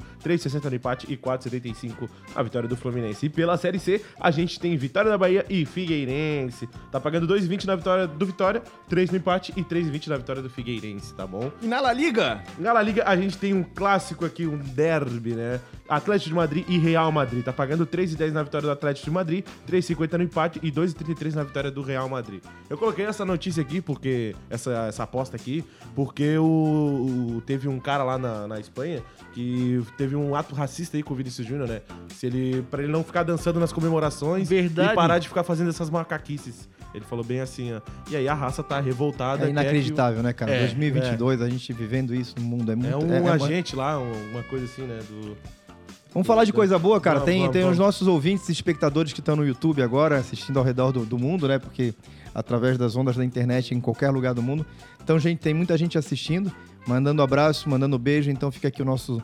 3,60 0.49 0.69
no 0.69 0.75
empate 0.75 1.07
e 1.11 1.17
4,75 1.17 2.09
na 2.35 2.43
vitória 2.43 2.67
do 2.67 2.75
Fluminense. 2.75 3.25
E 3.25 3.29
pela 3.29 3.57
Série 3.57 3.79
C, 3.79 4.01
a 4.19 4.31
gente 4.31 4.59
tem 4.59 4.75
Vitória 4.77 5.09
da 5.09 5.17
Bahia 5.17 5.45
e 5.49 5.65
Figueirense. 5.65 6.67
Tá 6.91 6.99
pagando 6.99 7.27
2,20 7.27 7.65
na 7.65 7.75
vitória 7.75 8.07
do 8.07 8.25
Vitória, 8.25 8.61
3 8.89 9.11
no 9.11 9.17
empate 9.17 9.53
e 9.55 9.63
3,20 9.63 10.07
na 10.07 10.17
vitória 10.17 10.41
do 10.41 10.49
Figueirense, 10.49 11.13
tá 11.13 11.25
bom? 11.25 11.51
E 11.61 11.67
na 11.67 11.79
La 11.79 11.93
Liga? 11.93 12.43
Na 12.59 12.73
La 12.73 12.81
Liga, 12.81 13.03
a 13.05 13.15
gente 13.15 13.37
tem 13.37 13.53
um 13.53 13.63
clássico 13.63 14.25
aqui, 14.25 14.45
um 14.45 14.57
derby, 14.57 15.33
né? 15.33 15.59
Atlético 15.87 16.29
de 16.29 16.35
Madrid 16.35 16.65
e 16.67 16.77
Real 16.77 17.11
Madrid. 17.11 17.43
Tá 17.43 17.53
pagando 17.53 17.85
3,10 17.85 18.31
na 18.31 18.43
vitória 18.43 18.67
do 18.67 18.71
Atlético 18.71 19.05
de 19.05 19.11
Madrid, 19.11 19.45
3,50 19.69 20.17
no 20.17 20.23
empate 20.23 20.59
e 20.63 20.71
2,33 20.71 21.33
na 21.33 21.43
vitória 21.43 21.69
do 21.71 21.81
Real 21.81 22.07
Madrid. 22.09 22.41
Eu 22.69 22.77
coloquei 22.77 23.05
essa 23.05 23.25
notícia 23.25 23.61
aqui, 23.61 23.81
porque. 23.81 24.35
Essa, 24.49 24.85
essa 24.87 25.03
aposta 25.03 25.35
aqui, 25.35 25.63
porque 25.95 26.37
o, 26.37 26.43
o- 27.37 27.41
teve 27.45 27.67
um 27.67 27.79
cara 27.79 28.03
lá 28.03 28.17
na, 28.17 28.47
na 28.47 28.59
Espanha 28.59 29.01
que 29.33 29.81
teve 29.97 30.15
um 30.15 30.32
ato 30.35 30.53
racista 30.55 30.97
aí 30.97 31.03
com 31.03 31.13
o 31.13 31.17
Vinícius 31.17 31.47
Júnior, 31.47 31.67
né? 31.67 31.81
Se 32.09 32.25
ele, 32.27 32.61
pra 32.69 32.81
ele 32.83 32.91
não 32.91 33.03
ficar 33.03 33.23
dançando 33.23 33.59
nas 33.59 33.71
comemorações 33.73 34.47
Verdade. 34.49 34.91
e 34.91 34.95
parar 34.95 35.19
de 35.19 35.27
ficar 35.27 35.43
fazendo 35.43 35.69
essas 35.69 35.89
macaquices. 35.89 36.67
Ele 36.93 37.03
falou 37.05 37.25
bem 37.25 37.39
assim, 37.39 37.73
ó. 37.73 37.81
E 38.09 38.15
aí 38.15 38.27
a 38.27 38.33
raça 38.33 38.61
tá 38.61 38.79
revoltada. 38.79 39.45
É 39.45 39.47
o- 39.47 39.49
inacreditável, 39.49 40.21
né, 40.21 40.31
cara? 40.31 40.51
É, 40.51 40.59
2022, 40.59 41.41
a 41.41 41.49
gente 41.49 41.73
vivendo 41.73 42.13
isso 42.13 42.35
no 42.37 42.43
mundo. 42.45 42.71
É, 42.71 42.75
muito, 42.75 42.91
É 42.93 42.97
um 42.97 43.11
é- 43.27 43.29
é- 43.29 43.31
agente 43.31 43.75
lá, 43.75 43.97
um- 43.99 44.31
uma 44.31 44.43
coisa 44.43 44.65
assim, 44.65 44.83
né? 44.83 44.99
Do... 45.09 45.35
Vamos 46.13 46.27
falar 46.27 46.43
de 46.43 46.53
coisa 46.53 46.77
boa, 46.77 47.01
cara. 47.01 47.15
Vamos, 47.19 47.25
tem 47.31 47.39
vamos, 47.39 47.53
tem 47.53 47.65
os 47.67 47.79
nossos 47.79 48.07
ouvintes 48.07 48.47
e 48.47 48.51
espectadores 48.51 49.11
que 49.11 49.19
estão 49.19 49.35
no 49.35 49.43
YouTube 49.43 49.81
agora, 49.81 50.17
assistindo 50.17 50.59
ao 50.59 50.63
redor 50.63 50.91
do, 50.91 51.03
do 51.03 51.17
mundo, 51.17 51.47
né? 51.47 51.57
Porque 51.57 51.95
através 52.35 52.77
das 52.77 52.95
ondas 52.95 53.15
da 53.15 53.25
internet 53.25 53.73
em 53.73 53.81
qualquer 53.81 54.11
lugar 54.11 54.35
do 54.35 54.41
mundo. 54.43 54.63
Então, 55.03 55.17
gente, 55.17 55.39
tem 55.39 55.53
muita 55.55 55.75
gente 55.75 55.97
assistindo, 55.97 56.51
mandando 56.87 57.23
abraço, 57.23 57.67
mandando 57.67 57.97
beijo. 57.97 58.29
Então, 58.29 58.51
fica 58.51 58.67
aqui 58.67 58.83
o 58.83 58.85
nosso 58.85 59.21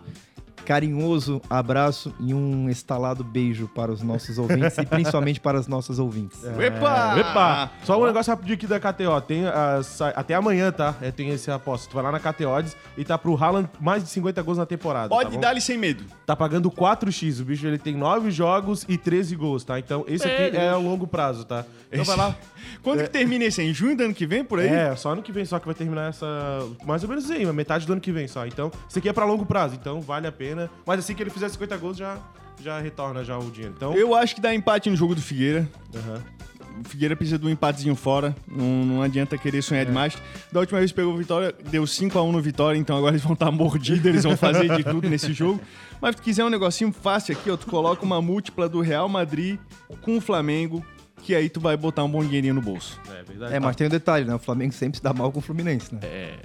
carinhoso 0.70 1.42
abraço 1.50 2.14
e 2.20 2.32
um 2.32 2.70
estalado 2.70 3.24
beijo 3.24 3.68
para 3.68 3.92
os 3.92 4.04
nossos 4.04 4.38
ouvintes 4.38 4.78
e 4.78 4.86
principalmente 4.86 5.40
para 5.40 5.58
as 5.58 5.68
nossas 5.68 5.98
ouvintes. 5.98 6.44
Epa! 6.44 7.20
Epa! 7.20 7.72
Só 7.84 8.00
um 8.00 8.06
negócio 8.06 8.30
rapidinho 8.30 8.54
aqui 8.54 8.68
da 8.68 8.80
KTO. 8.80 9.20
Tem, 9.26 9.46
sa- 9.84 10.10
até 10.10 10.36
amanhã, 10.36 10.72
tá? 10.72 10.94
É, 11.02 11.10
tem 11.10 11.30
esse 11.30 11.50
aposta. 11.50 11.90
Tu 11.90 11.96
vai 11.96 12.04
lá 12.04 12.12
na 12.12 12.20
KTO 12.20 12.50
Odds 12.50 12.78
e 12.96 13.04
tá 13.04 13.18
pro 13.18 13.36
Haaland 13.36 13.68
mais 13.82 14.04
de 14.04 14.10
50 14.12 14.44
gols 14.44 14.60
na 14.60 14.66
temporada. 14.68 15.10
Pode 15.10 15.34
tá 15.34 15.40
dar-lhe 15.40 15.60
sem 15.60 15.76
medo. 15.76 16.04
Tá 16.24 16.36
pagando 16.36 16.70
4x. 16.70 17.42
O 17.42 17.46
bicho 17.46 17.66
ele 17.66 17.80
tem 17.80 17.96
9 17.96 18.30
jogos 18.30 18.86
e 18.88 18.96
13 18.96 19.36
gols, 19.36 19.64
tá? 19.64 19.80
Então 19.80 20.06
esse 20.08 20.28
aqui 20.28 20.56
é 20.56 20.70
a 20.70 20.78
longo 20.78 21.08
prazo, 21.08 21.46
tá? 21.46 21.66
Então 21.92 22.06
vai 22.06 22.16
lá. 22.16 22.36
Quando 22.84 23.04
que 23.04 23.10
termina 23.10 23.46
esse? 23.46 23.62
Em 23.62 23.74
junho 23.74 23.98
do 23.98 24.04
ano 24.04 24.14
que 24.14 24.26
vem, 24.26 24.44
por 24.44 24.60
aí? 24.60 24.68
É, 24.68 24.96
só 24.96 25.12
ano 25.14 25.24
que 25.24 25.32
vem 25.32 25.46
só 25.46 25.60
que 25.60 25.66
vai 25.66 25.76
terminar 25.76 26.10
essa. 26.10 26.28
Mais 26.86 27.04
ou 27.04 27.10
menos 27.10 27.30
aí, 27.32 27.44
uma 27.44 27.54
metade 27.54 27.86
do 27.86 27.92
ano 27.92 28.02
que 28.02 28.12
vem 28.12 28.28
só. 28.28 28.46
Então, 28.46 28.72
isso 28.88 29.00
aqui 29.00 29.10
é 29.10 29.14
pra 29.14 29.26
longo 29.26 29.46
prazo, 29.46 29.76
então 29.76 30.00
vale 30.00 30.28
a 30.28 30.32
pena. 30.32 30.59
Mas 30.86 31.00
assim 31.00 31.14
que 31.14 31.22
ele 31.22 31.30
fizer 31.30 31.48
50 31.50 31.78
gols, 31.78 31.98
já, 31.98 32.18
já 32.62 32.80
retorna 32.80 33.24
já 33.24 33.38
o 33.38 33.52
dinheiro. 33.52 33.74
Então. 33.78 33.94
Eu 33.94 34.16
acho 34.16 34.36
que 34.36 34.42
dá 34.42 34.54
empate 34.54 34.90
no 34.90 34.96
jogo 34.96 35.16
do 35.16 35.22
Figueira. 35.22 35.68
Aham. 35.96 36.22
O 36.80 36.88
Figueira 36.88 37.16
precisa 37.16 37.38
de 37.38 37.46
um 37.46 37.50
empatezinho 37.50 37.96
fora. 37.96 38.36
Não, 38.48 38.86
não 38.86 39.02
adianta 39.02 39.38
querer 39.38 39.62
sonhar 39.62 39.86
demais. 39.86 40.18
Da 40.52 40.62
última 40.62 40.80
vez 40.80 40.92
que 40.92 40.96
pegou 40.96 41.16
Vitória, 41.18 41.54
deu 41.70 41.84
5x1 41.84 42.32
no 42.32 42.42
Vitória, 42.42 42.78
então 42.78 42.98
agora 42.98 43.14
eles 43.14 43.24
vão 43.24 43.34
estar 43.34 43.52
mordidos, 43.52 44.06
eles 44.06 44.24
vão 44.24 44.38
fazer 44.38 44.74
de 44.78 44.84
tudo 44.84 45.10
nesse 45.10 45.34
jogo. 45.34 45.60
Mas 46.02 46.16
se 46.16 46.22
tu 46.22 46.24
quiser 46.24 46.46
um 46.46 46.50
negocinho 46.50 46.94
fácil 46.94 47.36
aqui, 47.36 47.52
ó, 47.52 47.58
tu 47.58 47.68
coloca 47.68 48.04
uma 48.06 48.22
múltipla 48.22 48.70
do 48.70 48.80
Real 48.80 49.10
Madrid 49.10 49.60
com 50.02 50.18
o 50.18 50.22
Flamengo, 50.22 50.86
que 51.22 51.36
aí 51.36 51.50
tu 51.50 51.60
vai 51.60 51.76
botar 51.76 52.04
um 52.04 52.10
bom 52.10 52.24
dinheirinho 52.24 52.54
no 52.54 52.62
bolso. 52.62 53.00
É 53.10 53.24
verdade. 53.24 53.54
É, 53.54 53.60
mas 53.60 53.76
tem 53.76 53.88
um 53.88 53.90
detalhe, 53.90 54.26
né? 54.26 54.36
O 54.36 54.40
Flamengo 54.40 54.74
sempre 54.74 54.98
se 54.98 55.04
dá 55.04 55.14
mal 55.14 55.32
com 55.32 55.40
o 55.40 55.42
Fluminense, 55.42 55.94
né? 55.94 56.00
É, 56.04 56.40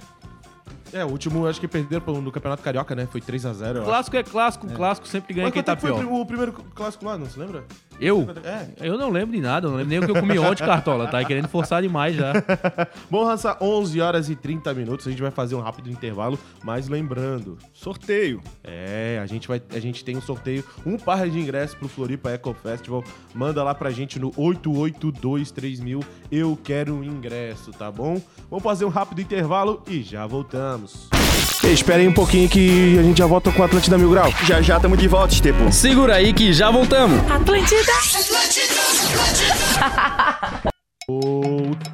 o 1.03 1.09
último 1.09 1.45
acho 1.47 1.59
que 1.59 1.67
perderam 1.67 2.21
no 2.21 2.31
Campeonato 2.31 2.61
Carioca, 2.63 2.95
né? 2.95 3.07
Foi 3.11 3.19
3x0. 3.19 3.83
Clássico 3.83 4.15
é 4.15 4.23
clássico, 4.23 4.67
clássico 4.67 5.07
sempre 5.07 5.33
ganha 5.33 5.47
Mas 5.47 5.53
quem 5.53 5.63
tá 5.63 5.73
é 5.73 5.75
foi 5.75 5.89
pior. 5.91 5.99
prim- 6.05 6.21
o 6.21 6.25
primeiro 6.25 6.53
clássico 6.53 7.03
lá, 7.05 7.17
não 7.17 7.25
se 7.25 7.37
lembra? 7.39 7.65
Eu? 7.99 8.27
É. 8.43 8.87
Eu 8.87 8.97
não 8.97 9.09
lembro 9.09 9.35
de 9.35 9.41
nada, 9.41 9.67
eu 9.67 9.71
não 9.71 9.77
lembro 9.77 9.89
nem 9.89 9.99
o 9.99 10.05
que 10.05 10.11
eu 10.11 10.19
comi 10.19 10.37
ontem, 10.39 10.65
Cartola. 10.65 11.07
Tá 11.07 11.23
querendo 11.23 11.47
forçar 11.47 11.81
demais 11.81 12.15
já. 12.15 12.33
Bom, 13.09 13.23
Raça, 13.25 13.57
11 13.61 14.01
horas 14.01 14.29
e 14.29 14.35
30 14.35 14.73
minutos. 14.73 15.07
A 15.07 15.09
gente 15.11 15.21
vai 15.21 15.31
fazer 15.31 15.55
um 15.55 15.61
rápido 15.61 15.89
intervalo, 15.89 16.37
mas 16.63 16.87
lembrando, 16.87 17.57
Sorteio. 17.73 18.41
é, 18.63 19.19
a 19.21 19.25
gente 19.25 19.47
vai, 19.47 19.61
a 19.71 19.79
gente 19.79 20.03
tem 20.03 20.17
um 20.17 20.21
sorteio, 20.21 20.63
um 20.85 20.97
par 20.97 21.29
de 21.29 21.39
ingressos 21.39 21.75
pro 21.75 21.87
Floripa 21.87 22.29
Eco 22.29 22.53
Festival. 22.53 23.03
Manda 23.33 23.63
lá 23.63 23.73
pra 23.73 23.91
gente 23.91 24.19
no 24.19 24.31
8823 24.35 25.79
Eu 26.31 26.57
quero 26.63 26.95
um 26.95 27.03
ingresso, 27.03 27.71
tá 27.71 27.91
bom? 27.91 28.21
Vamos 28.49 28.63
fazer 28.63 28.85
um 28.85 28.89
rápido 28.89 29.21
intervalo 29.21 29.81
e 29.87 30.01
já 30.01 30.25
voltamos. 30.25 31.09
Espera 31.11 31.24
aí 31.95 32.07
um 32.07 32.13
pouquinho 32.13 32.49
que 32.49 32.97
a 32.99 33.03
gente 33.03 33.17
já 33.17 33.25
volta 33.25 33.51
com 33.51 33.63
a 33.63 33.65
Atlântida 33.65 33.97
Mil 33.97 34.11
Grau. 34.11 34.31
Já 34.43 34.61
já 34.61 34.75
estamos 34.75 34.97
de 34.97 35.07
volta, 35.07 35.33
Estepo. 35.33 35.71
Segura 35.71 36.15
aí 36.15 36.33
que 36.33 36.53
já 36.53 36.69
voltamos. 36.69 37.19
Atlântida. 37.31 37.91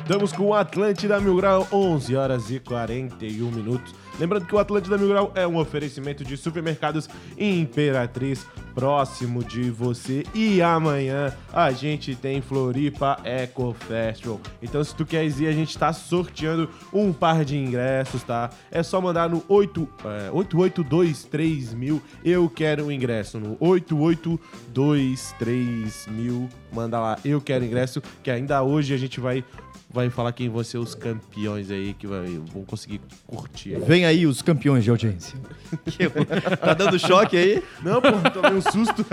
Estamos 0.02 0.32
com 0.32 0.46
o 0.48 0.54
Atlântida 0.54 1.20
Mil 1.20 1.36
Grau, 1.36 1.68
11 1.72 2.16
horas 2.16 2.50
e 2.50 2.60
41 2.60 3.52
minutos. 3.52 3.94
Lembrando 4.20 4.46
que 4.46 4.56
o 4.56 4.60
Atlântida 4.60 4.98
Mil 4.98 5.10
Grau 5.10 5.32
é 5.36 5.48
um 5.48 5.58
oferecimento 5.58 6.24
de 6.24 6.38
supermercados 6.38 7.10
Imperatriz 7.38 8.46
próximo 8.74 9.44
de 9.44 9.70
você. 9.70 10.24
E 10.34 10.60
amanhã 10.62 11.36
a 11.52 11.72
gente 11.72 12.16
tem 12.16 12.42
Floripa 12.42 13.20
Eco 13.24 13.74
Festival. 13.74 14.40
Então, 14.62 14.82
se 14.84 14.94
tu 14.96 15.04
quer 15.06 15.26
ir, 15.26 15.48
a 15.48 15.52
gente 15.52 15.76
tá 15.78 15.94
sorteando 15.94 16.68
um 16.94 17.12
par 17.14 17.46
de 17.46 17.58
ingressos, 17.58 18.24
tá? 18.24 18.50
É 18.70 18.84
só 18.84 19.02
mandar 19.02 19.30
no 19.30 19.44
8, 19.48 19.88
é, 20.06 20.30
8823 20.32 21.74
mil. 21.74 22.02
Eu 22.24 22.48
quero 22.50 22.86
um 22.86 22.92
ingresso 22.92 23.40
no 23.40 23.58
8823 23.60 26.08
mil. 26.08 26.48
Manda 26.72 27.00
lá, 27.00 27.18
eu 27.24 27.40
quero 27.42 27.66
ingresso. 27.66 28.02
Que 28.24 28.32
ainda 28.32 28.64
hoje 28.64 28.94
a 28.94 28.98
gente 28.98 29.20
vai. 29.20 29.44
Vai 29.94 30.10
falar 30.10 30.32
quem 30.32 30.48
vão 30.50 30.64
ser 30.64 30.78
os 30.78 30.96
campeões 30.96 31.70
aí 31.70 31.94
que 31.98 32.08
vai, 32.08 32.40
vão 32.54 32.64
conseguir 32.64 33.02
curtir. 33.28 33.76
aí. 33.76 33.82
Vem 33.82 34.06
aí 34.06 34.26
os 34.26 34.42
campeões 34.42 34.84
de 34.84 34.90
audiência. 34.90 35.38
tá 36.62 36.74
dando 36.74 36.98
choque 36.98 37.36
aí? 37.36 37.64
Não, 37.84 38.02
pô, 38.02 38.10
tomei 38.32 38.54
um 38.58 38.62
susto. 38.62 39.06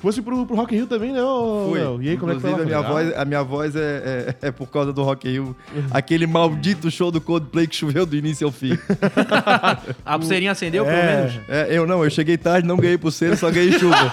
Fosse 0.00 0.22
pro, 0.22 0.46
pro 0.46 0.56
Rock 0.56 0.74
Rio 0.74 0.86
também, 0.86 1.12
né, 1.12 1.22
ô, 1.22 1.72
Léo? 1.74 2.02
E 2.02 2.08
aí, 2.08 2.16
como 2.16 2.32
é 2.32 2.34
que 2.36 2.40
foi 2.40 2.50
lá? 2.52 2.56
Inclusive, 2.56 2.74
a 2.74 2.80
minha 2.80 2.90
voz, 2.90 3.18
a 3.18 3.24
minha 3.26 3.42
voz 3.42 3.76
é, 3.76 4.34
é, 4.42 4.46
é 4.48 4.50
por 4.50 4.66
causa 4.70 4.94
do 4.94 5.02
Rock 5.02 5.28
in 5.28 5.32
Rio. 5.32 5.56
Aquele 5.90 6.26
maldito 6.26 6.90
show 6.90 7.10
do 7.10 7.20
Coldplay 7.20 7.66
que 7.66 7.76
choveu 7.76 8.06
do 8.06 8.16
início 8.16 8.46
ao 8.46 8.52
fim. 8.52 8.78
A 10.06 10.18
pulseirinha 10.18 10.52
acendeu, 10.52 10.86
pelo 10.86 10.96
É. 10.96 11.16
menos? 11.16 11.40
É, 11.48 11.66
eu 11.76 11.86
não, 11.86 12.02
eu 12.02 12.08
cheguei 12.08 12.38
tarde, 12.38 12.66
não 12.66 12.78
ganhei 12.78 12.96
pulseira, 12.96 13.36
só 13.36 13.50
ganhei 13.50 13.72
chuva. 13.78 14.10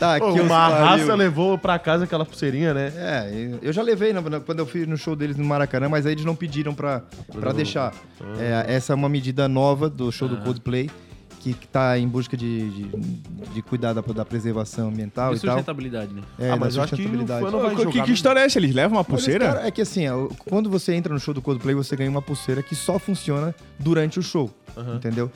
Tá, 0.00 0.16
aqui 0.16 0.24
Pô, 0.26 0.32
os 0.32 0.40
uma 0.40 0.70
pariu. 0.70 0.84
raça 0.86 1.14
levou 1.14 1.58
pra 1.58 1.78
casa 1.78 2.04
aquela 2.04 2.24
pulseirinha, 2.24 2.72
né? 2.72 2.90
É, 2.96 3.50
eu 3.60 3.70
já 3.72 3.82
levei 3.82 4.12
na- 4.14 4.22
na- 4.22 4.40
quando 4.40 4.58
eu 4.60 4.66
fiz 4.66 4.86
no 4.86 4.96
show 4.96 5.14
deles 5.14 5.36
no 5.36 5.44
Maracanã, 5.44 5.88
mas 5.90 6.06
aí 6.06 6.12
eles 6.14 6.24
não 6.24 6.34
pediram 6.34 6.74
pra, 6.74 7.02
pra 7.38 7.52
deixar. 7.52 7.92
É, 8.38 8.64
essa 8.74 8.94
é 8.94 8.96
uma 8.96 9.10
medida 9.10 9.46
nova 9.46 9.90
do 9.90 10.10
show 10.10 10.26
do 10.26 10.38
Coldplay, 10.38 10.88
que, 11.40 11.54
que 11.54 11.66
tá 11.66 11.98
em 11.98 12.06
busca 12.06 12.36
de, 12.36 12.70
de, 12.70 12.84
de 13.54 13.62
cuidar 13.62 13.92
da, 13.94 14.00
da 14.02 14.24
preservação 14.24 14.88
ambiental 14.88 15.32
E 15.32 15.36
e 15.36 15.40
tal. 15.40 15.50
sustentabilidade, 15.56 16.12
né? 16.14 16.22
É, 16.38 16.50
ah, 16.50 16.56
mas 16.56 16.76
eu 16.76 16.82
acho 16.82 16.94
que 16.94 17.02
o 17.02 17.04
sustentabilidade. 17.04 17.44
fã 17.44 17.50
não 17.50 17.60
vai 17.62 17.74
Que, 17.74 17.82
jogar. 17.82 18.04
que 18.04 18.12
história 18.12 18.40
é 18.40 18.44
essa? 18.44 18.58
Eles 18.58 18.74
levam 18.74 18.98
uma 18.98 19.04
pulseira? 19.04 19.46
cara, 19.46 19.66
é 19.66 19.70
que 19.70 19.80
assim, 19.82 20.06
ó, 20.08 20.28
quando 20.48 20.68
você 20.70 20.94
entra 20.94 21.12
no 21.12 21.18
show 21.18 21.32
do 21.34 21.42
Coldplay, 21.42 21.74
você 21.74 21.96
ganha 21.96 22.10
uma 22.10 22.22
pulseira 22.22 22.62
que 22.62 22.74
só 22.76 22.98
funciona 22.98 23.54
durante 23.78 24.18
o 24.18 24.22
show, 24.22 24.50
entendeu? 24.94 25.30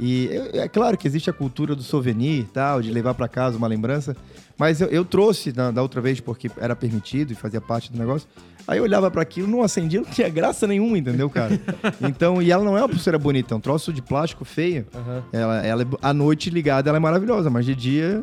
E 0.00 0.28
é, 0.52 0.58
é 0.58 0.68
claro 0.68 0.96
que 0.96 1.08
existe 1.08 1.28
a 1.28 1.32
cultura 1.32 1.74
do 1.74 1.82
souvenir 1.82 2.40
e 2.40 2.44
tal, 2.44 2.80
de 2.80 2.90
levar 2.92 3.14
pra 3.14 3.26
casa 3.26 3.58
uma 3.58 3.66
lembrança, 3.66 4.16
mas 4.58 4.80
eu, 4.80 4.88
eu 4.88 5.04
trouxe 5.04 5.52
da, 5.52 5.70
da 5.70 5.80
outra 5.82 6.00
vez 6.00 6.20
porque 6.20 6.50
era 6.58 6.74
permitido 6.76 7.32
e 7.32 7.34
fazia 7.34 7.60
parte 7.60 7.92
do 7.92 7.98
negócio. 7.98 8.28
Aí 8.66 8.76
eu 8.76 8.82
olhava 8.84 9.10
pra 9.10 9.22
aquilo, 9.22 9.48
não 9.48 9.62
acendia, 9.62 9.98
não 10.02 10.10
tinha 10.10 10.28
graça 10.28 10.66
nenhuma, 10.66 10.98
entendeu, 10.98 11.30
cara? 11.30 11.58
Então, 12.02 12.42
e 12.42 12.52
ela 12.52 12.62
não 12.62 12.76
é 12.76 12.82
uma 12.82 12.88
pulseira 12.88 13.18
bonita, 13.18 13.54
é 13.54 13.56
um 13.56 13.60
troço 13.60 13.92
de 13.94 14.02
plástico 14.02 14.44
feio. 14.44 14.86
Ela, 15.32 15.64
ela 15.66 15.82
é, 15.82 15.86
à 16.02 16.12
noite 16.12 16.50
ligada, 16.50 16.90
ela 16.90 16.98
é 16.98 17.00
maravilhosa, 17.00 17.48
mas 17.48 17.64
de 17.64 17.74
dia 17.74 18.22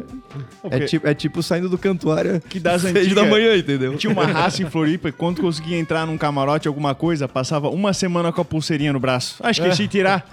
é, 0.63 0.67
Ok. 0.67 0.85
tipo, 0.85 1.07
é 1.07 1.13
tipo 1.15 1.41
saindo 1.41 1.67
do 1.67 1.79
cantuária 1.79 2.39
Que 2.47 2.59
das 2.59 2.83
seis 2.83 3.13
da 3.15 3.25
manhã, 3.25 3.57
entendeu? 3.57 3.97
Tinha 3.97 4.13
uma 4.13 4.25
raça 4.27 4.61
em 4.61 4.69
Floripa 4.69 5.09
e 5.09 5.11
quando 5.11 5.41
conseguia 5.41 5.79
entrar 5.79 6.05
num 6.05 6.15
camarote, 6.17 6.67
alguma 6.67 6.93
coisa, 6.93 7.27
passava 7.27 7.69
uma 7.69 7.91
semana 7.91 8.31
com 8.31 8.39
a 8.41 8.45
pulseirinha 8.45 8.93
no 8.93 8.99
braço. 8.99 9.37
Ah, 9.41 9.49
esqueci 9.49 9.83
de 9.83 9.87
tirar. 9.87 10.27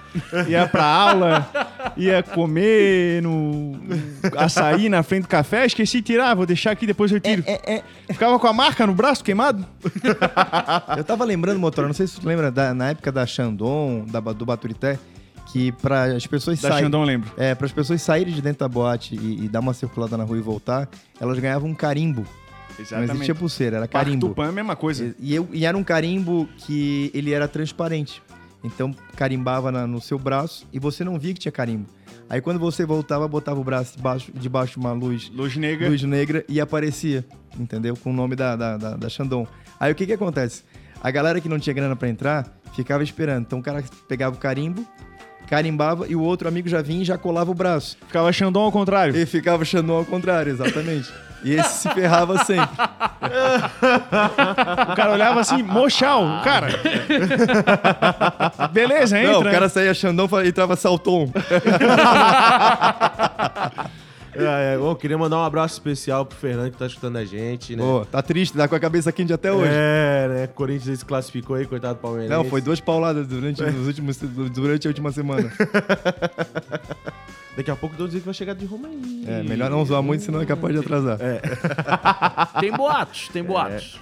Ia 0.47 0.67
pra 0.69 0.85
aula, 0.85 1.51
ia 1.97 2.23
comer 2.23 3.23
no 3.23 3.81
açaí 4.37 4.91
na 4.91 5.03
frente 5.03 5.23
do 5.23 5.29
café, 5.29 5.65
esqueci 5.65 5.92
de 5.99 6.03
tirar, 6.05 6.35
vou 6.35 6.47
deixar 6.47 6.71
aqui, 6.71 6.87
depois 6.87 7.11
eu 7.13 7.21
tiro. 7.21 7.43
Ficava 8.09 8.39
com 8.39 8.47
a 8.47 8.53
marca 8.53 8.87
no 8.87 8.95
braço 8.95 9.23
queimado? 9.25 9.65
Eu 10.97 11.05
tava 11.05 11.25
lembrando, 11.25 11.59
Motora, 11.59 11.87
não 11.87 11.95
sei 11.95 12.07
se 12.07 12.21
tu 12.21 12.27
lembra, 12.27 12.51
da- 12.51 12.75
na 12.75 12.91
época 12.91 13.11
da 13.13 13.27
Xandon, 13.27 14.05
da, 14.07 14.21
do 14.21 14.45
Baturité, 14.47 14.99
que 15.47 15.73
para 15.73 16.05
as 16.17 16.27
pessoas 16.27 16.61
Da 16.61 16.69
saírem... 16.71 16.85
Xandão, 16.87 17.05
lembro. 17.05 17.31
É, 17.37 17.55
para 17.55 17.67
as 17.67 17.73
pessoas 17.73 18.01
saírem 18.03 18.33
de 18.33 18.41
dentro 18.43 18.61
da 18.61 18.69
boate 18.69 19.15
e, 19.15 19.45
e 19.45 19.49
dar 19.49 19.61
uma 19.61 19.75
circulada 19.75 20.17
na 20.17 20.25
rua 20.25 20.39
e 20.39 20.41
voltar, 20.41 20.89
elas 21.21 21.39
ganhavam 21.39 21.69
um 21.71 21.75
carimbo. 21.75 22.27
Não 22.91 23.05
existia 23.05 23.35
pulseira, 23.35 23.77
era 23.77 23.87
carimbo. 23.89 24.29
Tupã 24.29 24.47
é 24.47 24.49
a 24.49 24.53
mesma 24.53 24.75
coisa. 24.75 25.05
E, 25.21 25.33
e 25.33 25.35
eu- 25.35 25.49
e 25.53 25.65
era 25.67 25.77
um 25.77 25.85
carimbo 25.85 26.49
que 26.59 27.11
ele 27.13 27.33
era 27.33 27.47
transparente. 27.47 28.23
Então 28.65 28.95
carimbava 29.17 29.71
na- 29.73 29.87
no 29.87 30.01
seu 30.01 30.19
braço 30.19 30.67
e 30.73 30.79
você 30.79 31.05
não 31.05 31.19
via 31.19 31.35
que 31.35 31.41
tinha 31.41 31.53
carimbo. 31.53 31.87
Aí 32.29 32.41
quando 32.41 32.59
você 32.59 32.85
voltava, 32.87 33.27
botava 33.29 33.61
o 33.61 33.65
braço 33.65 33.97
debaixo, 33.97 34.33
debaixo 34.35 34.73
de 34.75 34.87
uma 34.87 34.93
luz 34.93 35.31
Luz 35.35 35.57
negra. 35.57 35.89
luz 35.89 36.03
negra 36.03 36.45
e 36.49 36.61
aparecia, 36.61 37.25
entendeu? 37.59 37.97
Com 37.97 38.11
o 38.11 38.13
nome 38.13 38.35
da, 38.37 38.57
da, 38.57 38.77
da, 38.77 38.97
da 38.97 39.09
Xandão. 39.09 39.47
Aí 39.79 39.93
o 39.93 39.95
que 39.95 40.07
que 40.07 40.13
acontece? 40.13 40.63
A 41.03 41.11
galera 41.11 41.41
que 41.41 41.49
não 41.49 41.59
tinha 41.59 41.75
grana 41.75 41.97
pra 41.97 42.09
entrar 42.09 42.47
ficava 42.75 43.03
esperando. 43.03 43.43
Então 43.43 43.59
o 43.59 43.63
cara 43.63 43.85
pegava 44.09 44.35
o 44.37 44.39
carimbo, 44.39 44.87
carimbava 45.49 46.07
e 46.09 46.17
o 46.17 46.23
outro 46.23 46.49
amigo 46.49 46.69
já 46.69 46.81
vinha 46.81 47.03
e 47.03 47.05
já 47.05 47.19
colava 47.19 47.51
o 47.51 47.55
braço. 47.55 47.99
Ficava 48.07 48.33
Xandão 48.33 48.63
ao 48.63 48.73
contrário. 48.73 49.15
E 49.17 49.27
ficava 49.27 49.65
Xandão 49.65 49.97
ao 49.97 50.05
contrário, 50.05 50.51
exatamente. 50.53 51.13
E 51.45 51.55
esse 51.55 51.81
se 51.81 51.89
ferrava 51.91 52.45
sempre. 52.45 52.77
O 54.91 54.97
cara 54.97 55.13
olhava 55.13 55.41
assim, 55.41 55.63
mochal, 55.63 56.25
o 56.25 56.43
cara. 56.43 56.69
Beleza, 58.73 59.19
entra. 59.19 59.33
Não, 59.33 59.41
o 59.41 59.45
cara 59.45 59.69
saía 59.69 59.93
Xandão 59.95 60.29
e 60.45 60.49
entrava 60.49 60.77
Salton. 60.77 61.31
É, 64.35 64.75
é, 64.75 64.79
bom, 64.79 64.95
queria 64.95 65.19
mandar 65.19 65.37
um 65.37 65.45
abraço 65.45 65.75
especial 65.75 66.25
pro 66.25 66.37
Fernando 66.37 66.71
que 66.71 66.79
tá 66.79 66.87
escutando 66.87 67.19
a 67.19 67.25
gente, 67.25 67.77
né? 67.77 67.83
Pô, 67.83 68.03
tá 68.05 68.23
triste, 68.23 68.57
tá 68.57 68.67
com 68.67 68.75
a 68.75 68.81
cabeça 68.81 69.13
quente 69.13 69.31
até 69.31 69.53
hoje. 69.53 69.71
É, 69.71 70.29
né? 70.29 70.47
Corinthians 70.47 71.01
se 71.01 71.05
classificou 71.05 71.57
aí, 71.57 71.67
coitado 71.67 71.97
do 71.97 72.01
Palmeiras. 72.01 72.31
Não, 72.31 72.43
foi 72.45 72.63
duas 72.63 72.81
pauladas 72.81 73.27
durante, 73.27 73.63
os 73.63 73.87
últimos, 73.87 74.17
durante 74.17 74.89
a 74.89 74.91
última 74.91 75.13
semana. 75.13 75.53
Daqui 77.57 77.71
a 77.71 77.77
pouco 77.77 77.95
eu 77.99 78.07
dizer 78.07 78.21
que 78.21 78.25
vai 78.25 78.35
chegar 78.35 78.55
de 78.55 78.65
Roma 78.65 78.89
aí. 78.89 79.25
É, 79.27 79.43
melhor 79.43 79.71
não 79.71 79.85
zoar 79.85 80.03
muito, 80.03 80.25
senão 80.25 80.41
é 80.41 80.47
capaz 80.47 80.73
de 80.73 80.81
atrasar. 80.81 81.19
Tem 82.61 82.73
boatos, 82.73 83.29
tem 83.29 83.43
boatos. 83.43 84.01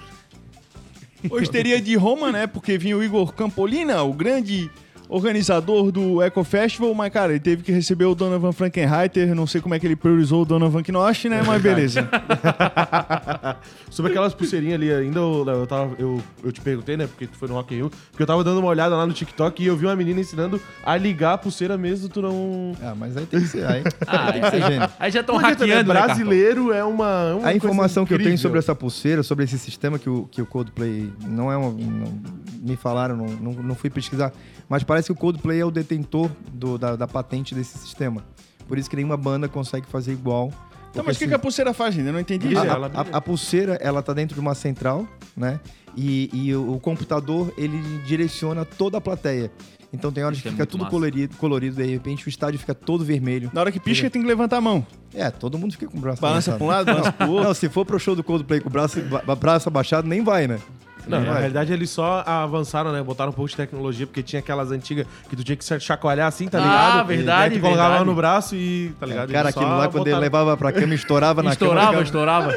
Hoje 1.28 1.50
teria 1.50 1.80
de 1.80 1.96
Roma, 1.96 2.30
né? 2.32 2.46
Porque 2.46 2.78
vinha 2.78 2.96
o 2.96 3.02
Igor 3.02 3.32
Campolina, 3.34 4.02
o 4.02 4.12
grande 4.12 4.70
organizador 5.10 5.90
do 5.90 6.22
Eco 6.22 6.44
Festival, 6.44 6.94
mas, 6.94 7.12
cara, 7.12 7.32
ele 7.32 7.40
teve 7.40 7.62
que 7.62 7.72
receber 7.72 8.04
o 8.04 8.14
Donovan 8.14 8.52
Frankenreiter. 8.52 9.34
Não 9.34 9.46
sei 9.46 9.60
como 9.60 9.74
é 9.74 9.78
que 9.78 9.86
ele 9.86 9.96
priorizou 9.96 10.42
o 10.42 10.44
Donovan 10.44 10.82
Knost, 10.82 11.28
né? 11.28 11.42
Mas 11.44 11.60
beleza. 11.60 12.08
Sobre 13.90 14.12
aquelas 14.12 14.32
pulseirinhas 14.32 14.74
ali, 14.76 14.92
ainda 14.92 15.18
eu, 15.18 15.44
eu, 15.46 15.66
tava, 15.66 15.94
eu, 15.98 16.22
eu 16.44 16.52
te 16.52 16.60
perguntei, 16.60 16.96
né? 16.96 17.06
Porque 17.06 17.26
tu 17.26 17.36
foi 17.36 17.48
no 17.48 17.54
Rock 17.54 17.74
in 17.74 17.78
Rio. 17.78 17.90
Porque 18.10 18.22
eu 18.22 18.26
tava 18.26 18.44
dando 18.44 18.58
uma 18.60 18.68
olhada 18.68 18.94
lá 18.96 19.04
no 19.06 19.12
TikTok 19.12 19.62
e 19.62 19.66
eu 19.66 19.76
vi 19.76 19.86
uma 19.86 19.96
menina 19.96 20.20
ensinando 20.20 20.60
a 20.84 20.96
ligar 20.96 21.34
a 21.34 21.38
pulseira 21.38 21.76
mesmo, 21.76 22.08
tu 22.08 22.22
não... 22.22 22.72
Ah, 22.80 22.94
mas 22.96 23.16
aí 23.16 23.26
tem 23.26 23.40
que 23.40 23.46
ser. 23.48 23.64
Aí, 23.66 23.82
Ah, 24.06 24.30
tem 24.32 24.42
que 24.42 24.50
ser 24.50 24.62
gênio. 24.62 24.88
Aí 24.98 25.10
já 25.10 25.20
estão 25.20 25.36
também 25.36 25.50
hackeando, 25.50 25.92
né, 25.92 26.00
brasileiro 26.00 26.72
é 26.72 26.84
uma, 26.84 27.34
uma 27.34 27.48
A 27.48 27.54
informação 27.54 28.06
coisa 28.06 28.18
que 28.18 28.22
eu 28.22 28.26
tenho 28.30 28.38
sobre 28.38 28.58
essa 28.58 28.74
pulseira, 28.74 29.22
sobre 29.22 29.44
esse 29.44 29.58
sistema 29.58 29.98
que 29.98 30.08
o, 30.08 30.28
que 30.30 30.40
o 30.40 30.46
Coldplay 30.46 31.10
não 31.26 31.50
é 31.50 31.58
um, 31.58 31.70
não- 31.72 32.39
me 32.60 32.76
falaram, 32.76 33.16
não, 33.16 33.26
não, 33.26 33.52
não 33.62 33.74
fui 33.74 33.88
pesquisar, 33.88 34.32
mas 34.68 34.82
parece 34.84 35.06
que 35.06 35.12
o 35.12 35.16
Coldplay 35.16 35.60
é 35.60 35.64
o 35.64 35.70
detentor 35.70 36.30
do- 36.52 36.76
da, 36.76 36.94
da 36.94 37.08
patente 37.08 37.54
desse 37.54 37.78
sistema. 37.78 38.22
Por 38.68 38.76
isso 38.78 38.88
que 38.90 38.96
nenhuma 38.96 39.16
banda 39.16 39.48
consegue 39.48 39.86
fazer 39.86 40.12
igual. 40.12 40.52
Então, 40.90 41.04
mas 41.04 41.16
o 41.16 41.18
que, 41.18 41.24
assim, 41.24 41.28
que 41.30 41.34
a 41.34 41.38
pulseira 41.38 41.72
faz, 41.72 41.96
ainda? 41.96 42.10
Eu 42.10 42.12
não 42.12 42.20
entendi. 42.20 42.56
A, 42.56 42.64
ela 42.64 42.90
a- 42.92 43.16
a 43.16 43.20
pulseira, 43.20 43.74
ela 43.80 44.02
tá 44.02 44.12
dentro 44.12 44.34
de 44.34 44.40
uma 44.40 44.54
central, 44.54 45.06
né? 45.36 45.58
E, 45.96 46.28
e 46.32 46.54
o, 46.54 46.74
o 46.74 46.80
computador, 46.80 47.52
ele 47.56 47.78
direciona 48.06 48.64
toda 48.64 48.98
a 48.98 49.00
plateia. 49.00 49.50
Então 49.92 50.12
tem 50.12 50.22
horas 50.22 50.36
Isso 50.38 50.42
que 50.42 50.48
é 50.48 50.52
fica 50.52 50.66
tudo 50.66 50.82
massa. 50.82 50.90
colorido, 50.92 51.36
colorido, 51.36 51.74
de 51.76 51.84
repente 51.84 52.24
o 52.24 52.28
estádio 52.28 52.60
fica 52.60 52.72
todo 52.74 53.04
vermelho. 53.04 53.50
Na 53.52 53.60
hora 53.60 53.72
que 53.72 53.80
pisca, 53.80 54.08
tem 54.08 54.22
que 54.22 54.28
levantar 54.28 54.58
a 54.58 54.60
mão. 54.60 54.86
É, 55.12 55.30
todo 55.32 55.58
mundo 55.58 55.72
fica 55.72 55.88
com 55.88 55.98
o 55.98 56.00
braço 56.00 56.22
Balança 56.22 56.52
pra 56.52 56.64
um 56.64 56.68
lado, 56.68 56.86
balança 56.86 57.10
pro 57.12 57.28
outro. 57.28 57.44
Não, 57.48 57.54
se 57.54 57.68
for 57.68 57.84
pro 57.84 57.98
show 57.98 58.14
do 58.14 58.22
Coldplay 58.22 58.60
com 58.60 58.68
o 58.68 58.72
braço, 58.72 59.00
braço 59.40 59.68
abaixado, 59.68 60.06
nem 60.06 60.22
vai, 60.22 60.46
né? 60.46 60.60
Não, 61.06 61.20
na 61.20 61.30
vai. 61.32 61.38
realidade 61.40 61.72
eles 61.72 61.90
só 61.90 62.22
avançaram, 62.26 62.92
né? 62.92 63.02
Botaram 63.02 63.30
um 63.30 63.34
pouco 63.34 63.48
de 63.50 63.56
tecnologia, 63.56 64.06
porque 64.06 64.22
tinha 64.22 64.40
aquelas 64.40 64.70
antigas 64.70 65.06
que 65.28 65.36
tu 65.36 65.42
tinha 65.42 65.56
que 65.56 65.80
chacoalhar 65.80 66.28
assim, 66.28 66.46
tá 66.48 66.58
Ah, 66.58 66.62
ligado? 66.62 67.06
verdade, 67.06 67.54
E 67.54 67.58
tu 67.58 67.62
colocava 67.62 67.88
verdade. 67.88 68.10
no 68.10 68.14
braço 68.14 68.54
e, 68.54 68.92
tá 69.00 69.06
ligado? 69.06 69.32
Cara, 69.32 69.46
Eles 69.48 69.54
só 69.54 69.60
aquilo 69.60 69.76
lá, 69.76 69.88
quando 69.88 70.06
ele 70.06 70.16
levava 70.18 70.56
pra 70.56 70.72
cama, 70.72 70.94
estourava 70.94 71.42
na 71.42 71.50
Estourava, 71.52 71.90
cama. 71.92 72.02
estourava. 72.02 72.54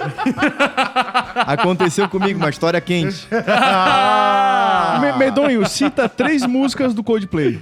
Aconteceu 1.47 2.07
comigo, 2.09 2.39
uma 2.39 2.49
história 2.49 2.79
quente. 2.79 3.27
Me- 5.01 5.13
Medonho, 5.17 5.67
cita 5.67 6.07
três 6.07 6.45
músicas 6.45 6.93
do 6.93 7.03
Coldplay. 7.03 7.59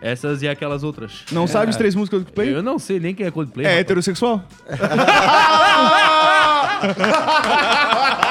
Essas 0.00 0.42
e 0.42 0.48
aquelas 0.48 0.82
outras. 0.82 1.22
Não 1.32 1.46
sabe 1.46 1.70
as 1.70 1.76
três 1.76 1.94
músicas 1.94 2.20
do 2.20 2.24
Coldplay? 2.24 2.54
Eu 2.54 2.62
não 2.62 2.78
sei 2.78 3.00
nem 3.00 3.14
quem 3.14 3.26
é 3.26 3.30
Coldplay. 3.30 3.64
É 3.64 3.68
rapaz. 3.70 3.80
heterossexual? 3.80 4.42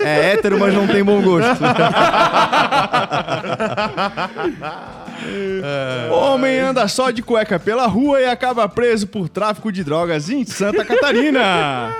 É 0.00 0.32
hétero, 0.32 0.58
mas 0.58 0.74
não 0.74 0.86
tem 0.86 1.04
bom 1.04 1.22
gosto. 1.22 1.62
Homem 6.10 6.60
anda 6.60 6.88
só 6.88 7.10
de 7.10 7.22
cueca 7.22 7.58
pela 7.58 7.86
rua 7.86 8.20
e 8.20 8.26
acaba 8.26 8.68
preso 8.68 9.06
por 9.06 9.28
tráfico 9.28 9.70
de 9.70 9.84
drogas 9.84 10.30
em 10.30 10.44
Santa 10.44 10.84
Catarina. 10.84 11.94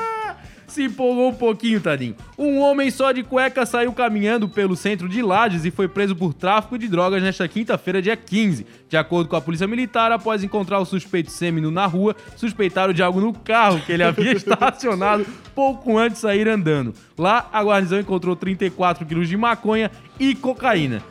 Se 0.71 0.85
empolgou 0.85 1.31
um 1.31 1.35
pouquinho, 1.35 1.81
tadinho. 1.81 2.15
Um 2.39 2.61
homem 2.61 2.93
só 2.93 3.11
de 3.11 3.25
cueca 3.25 3.67
saiu 3.67 3.93
caminhando 3.93 4.49
pelo 4.49 4.77
centro 4.77 5.09
de 5.09 5.21
Lages 5.21 5.65
e 5.65 5.71
foi 5.73 5.89
preso 5.89 6.15
por 6.15 6.33
tráfico 6.33 6.79
de 6.79 6.87
drogas 6.87 7.21
nesta 7.21 7.49
quinta-feira, 7.49 8.01
dia 8.01 8.17
15. 8.17 8.65
De 8.89 8.97
acordo 8.97 9.29
com 9.29 9.35
a 9.35 9.41
polícia 9.41 9.67
militar, 9.67 10.13
após 10.13 10.45
encontrar 10.45 10.79
o 10.79 10.85
suspeito 10.85 11.33
sêmino 11.33 11.73
na 11.73 11.87
rua, 11.87 12.15
suspeitaram 12.37 12.93
de 12.93 13.03
algo 13.03 13.21
no 13.21 13.33
carro 13.33 13.81
que 13.81 13.91
ele 13.91 14.05
havia 14.05 14.31
estacionado 14.33 15.27
pouco 15.57 15.99
antes 15.99 16.19
de 16.19 16.23
sair 16.23 16.49
andando. 16.49 16.95
Lá, 17.21 17.47
a 17.53 17.63
guarnição 17.63 18.01
encontrou 18.01 18.35
34 18.35 19.05
quilos 19.05 19.29
de 19.29 19.37
maconha 19.37 19.91
e 20.19 20.35
cocaína. 20.35 21.03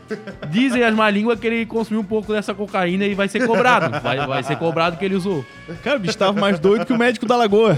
Dizem 0.50 0.82
as 0.82 0.95
má 0.95 1.08
línguas 1.08 1.39
que 1.39 1.45
ele 1.45 1.67
consumiu 1.67 2.02
um 2.02 2.04
pouco 2.04 2.34
dessa 2.34 2.52
cocaína 2.52 3.06
e 3.06 3.13
vai 3.13 3.28
ser 3.28 3.45
cobrado. 3.45 4.02
Vai, 4.02 4.26
vai 4.26 4.41
ser 4.41 4.56
cobrado 4.56 4.98
que 4.98 5.06
ele 5.06 5.13
usou. 5.13 5.45
Cara, 5.84 5.98
o 5.98 6.00
bicho 6.00 6.17
tava 6.17 6.34
mais 6.34 6.60
doido 6.60 6.84
que 6.84 6.91
o 6.91 6.98
médico 6.98 7.28
da 7.28 7.36
lagoa. 7.36 7.76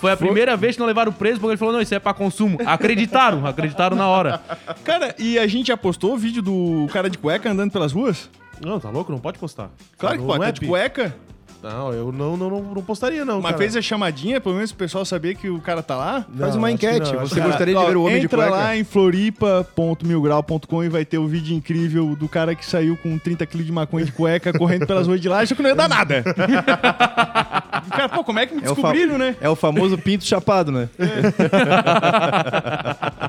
Foi 0.00 0.10
a 0.10 0.16
primeira 0.16 0.56
vez 0.56 0.74
que 0.74 0.80
não 0.80 0.86
levaram 0.86 1.12
preso 1.12 1.38
porque 1.38 1.50
ele 1.50 1.58
falou: 1.58 1.74
não, 1.74 1.82
isso 1.82 1.94
é 1.94 1.98
pra 1.98 2.14
consumo. 2.14 2.56
Acreditaram, 2.64 3.46
acreditaram 3.46 3.94
na 3.94 4.08
hora. 4.08 4.40
Cara, 4.84 5.14
e 5.18 5.38
a 5.38 5.46
gente 5.46 5.66
já 5.66 5.76
postou 5.76 6.14
o 6.14 6.16
vídeo 6.16 6.40
do 6.40 6.86
cara 6.94 7.10
de 7.10 7.18
cueca 7.18 7.50
andando 7.50 7.72
pelas 7.72 7.92
ruas? 7.92 8.30
Não, 8.64 8.80
tá 8.80 8.88
louco? 8.88 9.12
Não 9.12 9.18
pode 9.18 9.38
postar. 9.38 9.68
Claro 9.98 10.18
que 10.18 10.24
pode, 10.24 10.42
é 10.42 10.46
tá 10.46 10.50
de 10.50 10.66
cueca. 10.66 11.14
Não, 11.62 11.92
eu 11.92 12.12
não, 12.12 12.36
não, 12.36 12.50
não, 12.50 12.62
não 12.62 12.82
postaria, 12.82 13.24
não. 13.24 13.36
Mas 13.40 13.52
cara. 13.52 13.58
fez 13.58 13.76
a 13.76 13.82
chamadinha, 13.82 14.40
pelo 14.40 14.54
menos 14.54 14.70
o 14.70 14.74
pessoal 14.76 15.04
saber 15.04 15.34
que 15.36 15.48
o 15.50 15.60
cara 15.60 15.82
tá 15.82 15.96
lá. 15.96 16.24
Não, 16.28 16.38
Faz 16.40 16.54
uma 16.54 16.70
enquete. 16.70 17.12
não, 17.12 17.20
Você 17.20 17.34
que- 17.36 17.40
gostaria 17.40 17.74
de 17.74 17.80
Ó, 17.80 17.86
ver 17.86 17.96
o 17.96 18.02
homem 18.04 18.20
de 18.20 18.26
entra 18.26 18.38
cueca? 18.38 18.52
lá 18.52 18.76
em 18.76 18.84
floripa.milgrau.com 18.84 20.84
e 20.84 20.88
vai 20.88 21.04
ter 21.04 21.18
o 21.18 21.26
vídeo 21.26 21.56
incrível 21.56 22.14
do 22.14 22.28
cara 22.28 22.54
que 22.54 22.64
saiu 22.64 22.96
com 22.96 23.18
30 23.18 23.44
kg 23.46 23.64
de 23.64 23.72
maconha 23.72 24.04
de 24.04 24.12
cueca 24.12 24.52
correndo 24.56 24.86
pelas 24.86 25.06
ruas 25.08 25.20
de 25.20 25.28
lá, 25.28 25.40
achou 25.40 25.56
que 25.56 25.62
não 25.62 25.70
ia 25.70 25.76
dar 25.76 25.88
nada. 25.88 26.22
cara, 27.90 28.08
pô, 28.10 28.22
como 28.22 28.38
é 28.38 28.46
que 28.46 28.54
me 28.54 28.60
É 28.60 28.64
descobriram, 28.64 29.18
né? 29.18 29.34
é 29.40 29.48
o 29.48 29.56
famoso 29.56 29.98
pinto 29.98 30.24
chapado, 30.24 30.70
né? 30.70 30.88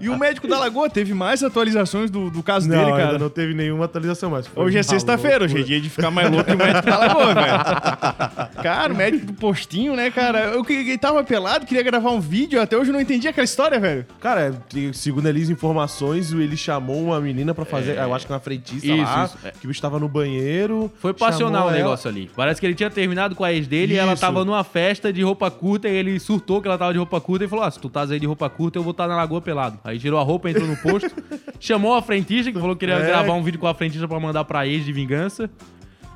E 0.00 0.08
o 0.08 0.18
médico 0.18 0.46
da 0.48 0.58
Lagoa 0.58 0.88
teve 0.90 1.14
mais 1.14 1.42
atualizações 1.42 2.10
do, 2.10 2.30
do 2.30 2.42
caso 2.42 2.68
Não, 2.68 2.76
dele, 2.76 2.90
ainda 2.92 3.06
cara. 3.06 3.18
não 3.18 3.28
teve 3.30 3.54
nenhuma 3.54 3.84
atualização 3.86 4.30
mais. 4.30 4.46
Hoje 4.54 4.78
é 4.78 4.82
sexta-feira, 4.82 5.44
hoje 5.44 5.60
é 5.60 5.62
dia 5.62 5.80
de 5.80 5.88
ficar 5.90 6.10
mais 6.10 6.30
louco 6.30 6.44
que 6.44 6.54
o 6.54 6.58
médico 6.58 6.86
da 6.86 6.98
Lagoa, 6.98 7.34
velho. 7.34 8.62
Cara, 8.62 8.92
o 8.92 8.96
médico 8.96 9.26
do 9.26 9.32
postinho, 9.34 9.94
né, 9.96 10.10
cara? 10.10 10.40
Eu 10.46 10.64
que 10.64 10.96
tava 10.98 11.22
pelado, 11.24 11.66
queria 11.66 11.82
gravar 11.82 12.10
um 12.10 12.20
vídeo, 12.20 12.60
até 12.60 12.76
hoje 12.76 12.90
eu 12.90 12.94
não 12.94 13.00
entendi 13.00 13.28
aquela 13.28 13.44
história, 13.44 13.78
velho. 13.78 14.06
Cara, 14.20 14.54
é, 14.74 14.92
segundo 14.92 15.28
eles 15.28 15.48
informações, 15.50 16.32
ele 16.32 16.56
chamou 16.56 17.02
uma 17.04 17.20
menina 17.20 17.54
pra 17.54 17.64
fazer, 17.64 17.96
eu 17.98 18.14
acho 18.14 18.26
que 18.26 18.32
uma 18.32 18.40
frentista 18.40 18.86
Isso, 18.86 18.96
lá, 19.02 19.24
isso, 19.24 19.38
é. 19.44 19.50
que 19.52 19.66
o 19.66 19.68
bicho 19.68 19.80
tava 19.80 19.98
no 19.98 20.08
banheiro. 20.08 20.90
Foi 20.98 21.12
passional 21.14 21.66
o 21.66 21.68
ela- 21.68 21.76
negócio 21.78 22.08
ali. 22.08 22.30
Parece 22.34 22.60
que 22.60 22.66
ele 22.66 22.74
tinha 22.74 22.90
terminado 22.90 23.34
com 23.34 23.44
a 23.44 23.52
ex 23.52 23.66
dele 23.66 23.94
e 23.94 23.96
ela 23.96 24.12
Isso. 24.12 24.20
tava 24.20 24.44
numa 24.44 24.64
festa 24.64 25.12
de 25.12 25.22
roupa 25.22 25.50
curta 25.50 25.88
e 25.88 25.94
ele 25.94 26.18
surtou 26.18 26.60
que 26.60 26.68
ela 26.68 26.78
tava 26.78 26.92
de 26.92 26.98
roupa 26.98 27.20
curta 27.20 27.44
e 27.44 27.48
falou: 27.48 27.64
Ah, 27.64 27.70
se 27.70 27.78
tu 27.78 27.88
tás 27.88 28.10
aí 28.10 28.18
de 28.20 28.26
roupa 28.26 28.48
curta, 28.48 28.78
eu 28.78 28.82
vou 28.82 28.90
estar 28.92 29.06
na 29.08 29.16
lagoa 29.16 29.40
pelado. 29.40 29.78
Aí 29.86 29.98
tirou 29.98 30.18
a 30.18 30.22
roupa, 30.22 30.50
entrou 30.50 30.66
no 30.66 30.76
posto, 30.76 31.10
chamou 31.60 31.94
a 31.94 32.02
frentista, 32.02 32.50
que 32.50 32.58
falou 32.58 32.74
que 32.74 32.80
queria 32.80 32.96
É. 32.96 33.06
gravar 33.06 33.32
um 33.34 33.42
vídeo 33.42 33.58
com 33.60 33.66
a 33.68 33.74
frentista 33.74 34.06
pra 34.08 34.18
mandar 34.18 34.44
pra 34.44 34.66
ex 34.66 34.84
de 34.84 34.92
vingança. 34.92 35.48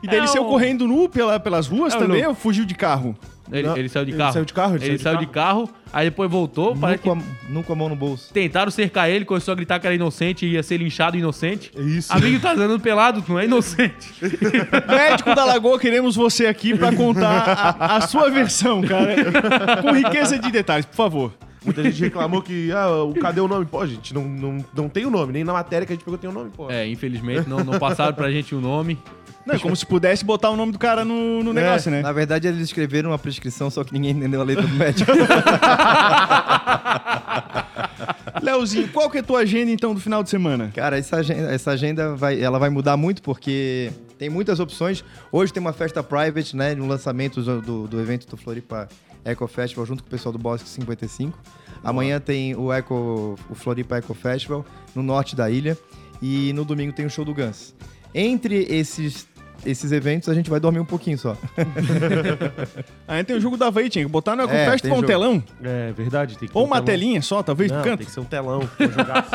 E 0.02 0.06
daí 0.06 0.16
É 0.16 0.18
ele 0.20 0.28
saiu 0.28 0.44
o- 0.44 0.48
correndo 0.48 0.88
nu 0.88 1.08
pela, 1.08 1.38
pelas 1.38 1.66
ruas 1.66 1.94
É 1.94 1.98
também 1.98 2.26
ou 2.26 2.34
fugiu 2.34 2.64
de 2.64 2.74
carro? 2.74 3.16
Ele, 3.52 3.68
ele 3.78 3.88
saiu 3.88 4.04
de 4.04 4.12
ele 4.12 4.18
carro. 4.18 4.32
saiu 4.32 4.44
de 4.44 4.52
carro, 4.54 4.76
ele 4.76 4.84
Ele, 4.84 4.98
saiu 4.98 5.02
saiu 5.14 5.18
de 5.18 5.26
de 5.26 5.32
carro, 5.32 5.68
aí 5.92 6.06
depois 6.08 6.30
voltou. 6.30 6.68
Nunca, 6.68 6.80
Parece 6.80 7.02
que 7.02 7.10
nunca 7.48 7.72
a 7.72 7.76
mão 7.76 7.88
no 7.88 7.96
bolso. 7.96 8.32
tentaram 8.32 8.70
cercar 8.70 9.10
ele, 9.10 9.24
começou 9.24 9.50
a 9.52 9.54
gritar 9.56 9.78
que 9.80 9.86
era 9.88 9.94
inocente 9.94 10.46
e 10.46 10.50
ia 10.52 10.62
ser 10.62 10.76
linchado 10.78 11.16
inocente. 11.18 11.70
Isso. 11.76 12.12
Amigo, 12.12 12.38
tá 12.40 12.52
andando 12.52 12.78
pelado, 12.80 13.22
não 13.28 13.38
é 13.40 13.44
inocente. 13.46 14.08
Médico 14.88 15.34
da 15.34 15.44
Lagoa, 15.44 15.78
queremos 15.80 16.14
você 16.16 16.46
aqui 16.46 16.76
pra 16.78 16.94
contar 16.94 17.76
a, 17.78 17.96
a 17.96 18.00
sua 18.02 18.30
versão, 18.30 18.80
cara. 18.82 19.14
Com 19.82 19.92
riqueza 19.92 20.38
de 20.38 20.50
detalhes, 20.50 20.86
por 20.86 20.94
favor. 20.96 21.32
Muita 21.64 21.82
gente 21.84 22.00
reclamou 22.00 22.40
que, 22.42 22.72
ah, 22.72 23.02
o- 23.04 23.14
cadê 23.14 23.40
o 23.40 23.48
nome? 23.48 23.66
Pô, 23.66 23.86
gente, 23.86 24.14
não, 24.14 24.24
não, 24.24 24.64
não 24.74 24.88
tem 24.88 25.04
o 25.04 25.10
nome, 25.10 25.32
nem 25.32 25.44
na 25.44 25.52
matéria 25.52 25.86
que 25.86 25.92
a 25.92 25.96
gente 25.96 26.04
pegou 26.04 26.18
tem 26.18 26.30
o 26.30 26.32
nome, 26.32 26.50
pô. 26.50 26.70
É, 26.70 26.86
infelizmente 26.88 27.48
não, 27.48 27.62
não 27.62 27.78
passaram 27.78 28.14
pra 28.14 28.30
gente 28.30 28.54
o 28.54 28.60
nome. 28.60 28.98
Não, 29.46 29.54
é 29.54 29.58
como 29.58 29.74
se 29.74 29.86
pudesse 29.86 30.24
botar 30.24 30.50
o 30.50 30.56
nome 30.56 30.70
do 30.72 30.78
cara 30.78 31.04
no, 31.04 31.42
no 31.42 31.52
negócio, 31.52 31.90
né? 31.90 32.02
Na 32.02 32.12
verdade, 32.12 32.46
eles 32.46 32.60
escreveram 32.60 33.10
uma 33.10 33.18
prescrição, 33.18 33.70
só 33.70 33.82
que 33.82 33.92
ninguém 33.92 34.10
entendeu 34.10 34.40
a 34.40 34.44
letra 34.44 34.66
do 34.66 34.74
médico. 34.74 35.10
Leozinho, 38.42 38.88
qual 38.88 39.10
que 39.10 39.18
é 39.18 39.20
a 39.20 39.24
tua 39.24 39.40
agenda, 39.40 39.70
então, 39.70 39.94
do 39.94 40.00
final 40.00 40.22
de 40.22 40.30
semana? 40.30 40.70
Cara, 40.74 40.98
essa 40.98 41.16
agenda, 41.16 41.50
essa 41.52 41.70
agenda 41.72 42.14
vai, 42.14 42.40
ela 42.40 42.58
vai 42.58 42.70
mudar 42.70 42.96
muito 42.96 43.22
porque 43.22 43.90
tem 44.18 44.30
muitas 44.30 44.60
opções. 44.60 45.04
Hoje 45.32 45.52
tem 45.52 45.60
uma 45.60 45.72
festa 45.72 46.02
private, 46.02 46.56
né? 46.56 46.74
No 46.74 46.86
lançamento 46.86 47.42
do, 47.42 47.60
do, 47.60 47.88
do 47.88 48.00
evento 48.00 48.26
do 48.26 48.36
Floripa 48.36 48.88
Eco 49.24 49.46
Festival 49.46 49.86
junto 49.86 50.02
com 50.02 50.08
o 50.08 50.10
pessoal 50.10 50.32
do 50.32 50.38
Bosque 50.38 50.68
55. 50.68 51.38
Amanhã 51.82 52.20
tem 52.20 52.54
o 52.54 52.72
Eco, 52.72 53.38
o 53.48 53.54
Floripa 53.54 53.96
Eco 53.96 54.14
Festival 54.14 54.64
no 54.94 55.02
norte 55.02 55.34
da 55.34 55.50
ilha. 55.50 55.76
e 56.22 56.52
no 56.52 56.64
domingo 56.64 56.92
tem 56.92 57.06
o 57.06 57.10
show 57.10 57.24
do 57.24 57.34
Guns. 57.34 57.74
Entre 58.14 58.64
esses, 58.64 59.26
esses 59.64 59.92
eventos, 59.92 60.28
a 60.28 60.34
gente 60.34 60.48
vai 60.50 60.58
dormir 60.60 60.80
um 60.80 60.84
pouquinho 60.84 61.18
só. 61.18 61.36
Aí 63.06 63.24
tem 63.24 63.36
o 63.36 63.40
jogo 63.40 63.56
da 63.56 63.66
Havaí, 63.66 63.88
tinha 63.88 64.04
que 64.04 64.10
botar 64.10 64.36
no 64.36 64.42
É, 64.42 64.62
EcoFest 64.64 64.82
tem 64.82 64.92
um 64.92 65.02
telão. 65.02 65.42
É 65.62 65.92
verdade, 65.92 66.38
tem 66.38 66.46
que 66.48 66.52
ter 66.54 66.58
Ou 66.58 66.64
um 66.64 66.66
uma 66.68 66.76
telão. 66.76 66.86
telinha 66.86 67.22
só, 67.22 67.42
talvez, 67.42 67.70
Não, 67.70 67.82
canto. 67.82 67.98
tem 67.98 68.06
que 68.06 68.12
ser 68.12 68.20
um 68.20 68.24
telão. 68.24 68.60
pra 68.76 68.86
eu 68.86 68.92
jogar. 68.92 69.26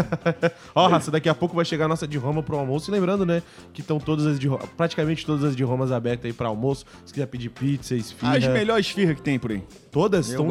Ó, 0.74 0.86
Raça, 0.88 1.10
daqui 1.10 1.28
a 1.28 1.34
pouco 1.34 1.54
vai 1.54 1.64
chegar 1.64 1.84
a 1.84 1.88
nossa 1.88 2.06
de 2.06 2.16
Roma 2.18 2.42
pro 2.42 2.56
almoço. 2.58 2.90
E 2.90 2.92
lembrando, 2.92 3.26
né, 3.26 3.42
que 3.72 3.80
estão 3.80 3.98
todas 3.98 4.26
as 4.26 4.38
de 4.38 4.48
Ro- 4.48 4.60
praticamente 4.76 5.24
todas 5.26 5.44
as 5.44 5.54
de 5.56 5.62
Romas 5.62 5.92
abertas 5.92 6.26
aí 6.26 6.32
pra 6.32 6.48
almoço. 6.48 6.84
Se 7.04 7.12
quiser 7.12 7.26
pedir 7.26 7.50
pizza, 7.50 7.94
esfirra. 7.94 8.36
As 8.36 8.46
melhores 8.46 8.86
esfirras 8.86 9.16
que 9.16 9.22
tem 9.22 9.38
por 9.38 9.50
aí. 9.52 9.62
Todas 9.90 10.28
estão 10.28 10.46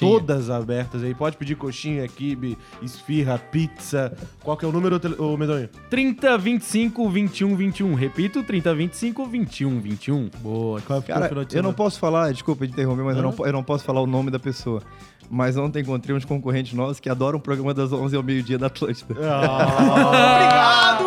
todas 0.00 0.48
abertas 0.50 1.04
aí. 1.04 1.14
Pode 1.14 1.36
pedir 1.36 1.54
coxinha, 1.56 2.06
quibe, 2.08 2.56
esfirra, 2.82 3.38
pizza. 3.38 4.12
Qual 4.42 4.56
que 4.56 4.64
é 4.64 4.68
o 4.68 4.72
número, 4.72 4.98
ô 5.18 5.36
Medonho? 5.36 5.68
30, 5.90 6.38
25, 6.38 7.08
21, 7.10 7.54
21. 7.56 7.94
Repito, 7.94 8.42
30, 8.42 8.57
25, 8.60 9.26
21, 9.26 9.80
21. 9.80 10.30
Boa. 10.40 10.80
Qual 10.80 10.98
é 10.98 11.00
o 11.00 11.04
Cara, 11.04 11.28
final 11.28 11.44
de 11.44 11.56
eu 11.56 11.62
não 11.62 11.72
posso 11.72 11.98
falar, 11.98 12.32
desculpa 12.32 12.66
de 12.66 12.72
interromper, 12.72 13.04
mas 13.04 13.16
eu 13.16 13.22
não, 13.22 13.34
eu 13.46 13.52
não 13.52 13.62
posso 13.62 13.84
falar 13.84 14.00
o 14.00 14.06
nome 14.06 14.30
da 14.30 14.38
pessoa. 14.38 14.82
Mas 15.30 15.56
ontem 15.56 15.82
encontrei 15.82 16.16
uns 16.16 16.24
concorrentes 16.24 16.72
nossos 16.72 17.00
que 17.00 17.08
adoram 17.10 17.38
o 17.38 17.42
programa 17.42 17.74
das 17.74 17.92
11 17.92 18.16
ao 18.16 18.22
meio-dia 18.22 18.58
da 18.58 18.66
Atlântida. 18.68 19.12
Obrigado! 19.14 21.04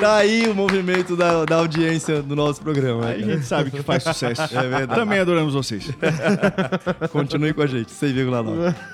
Tá 0.00 0.16
aí 0.16 0.46
o 0.48 0.54
movimento 0.54 1.16
da, 1.16 1.44
da 1.46 1.56
audiência 1.56 2.22
do 2.22 2.36
nosso 2.36 2.60
programa. 2.60 3.06
Aí 3.06 3.22
a 3.22 3.26
gente 3.34 3.46
sabe 3.46 3.70
que 3.70 3.82
faz 3.82 4.02
sucesso. 4.02 4.42
É 4.42 4.68
verdade. 4.68 4.94
Também 5.00 5.18
adoramos 5.18 5.54
vocês. 5.54 5.90
Continue 7.10 7.54
com 7.54 7.62
a 7.62 7.66
gente, 7.66 7.92
6,9. 7.92 8.74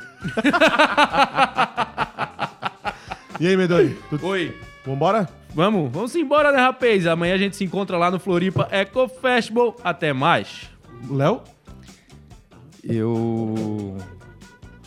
E 3.41 3.47
aí, 3.49 3.57
Medonho? 3.57 3.97
Tu- 4.09 4.25
Oi. 4.25 4.57
Vambora? 4.87 5.29
Vamos, 5.55 5.91
vamos 5.93 6.15
embora, 6.17 6.51
né, 6.51 6.59
rapaz? 6.59 7.07
Amanhã 7.07 7.35
a 7.35 7.39
gente 7.39 7.57
se 7.57 7.65
encontra 7.65 7.99
lá 7.99 8.11
no 8.11 8.19
Floripa 8.19 8.69
Eco 8.71 9.07
Festival. 9.09 9.77
Até 9.85 10.13
mais. 10.13 10.71
Léo? 11.11 11.43
Eu. 12.83 13.97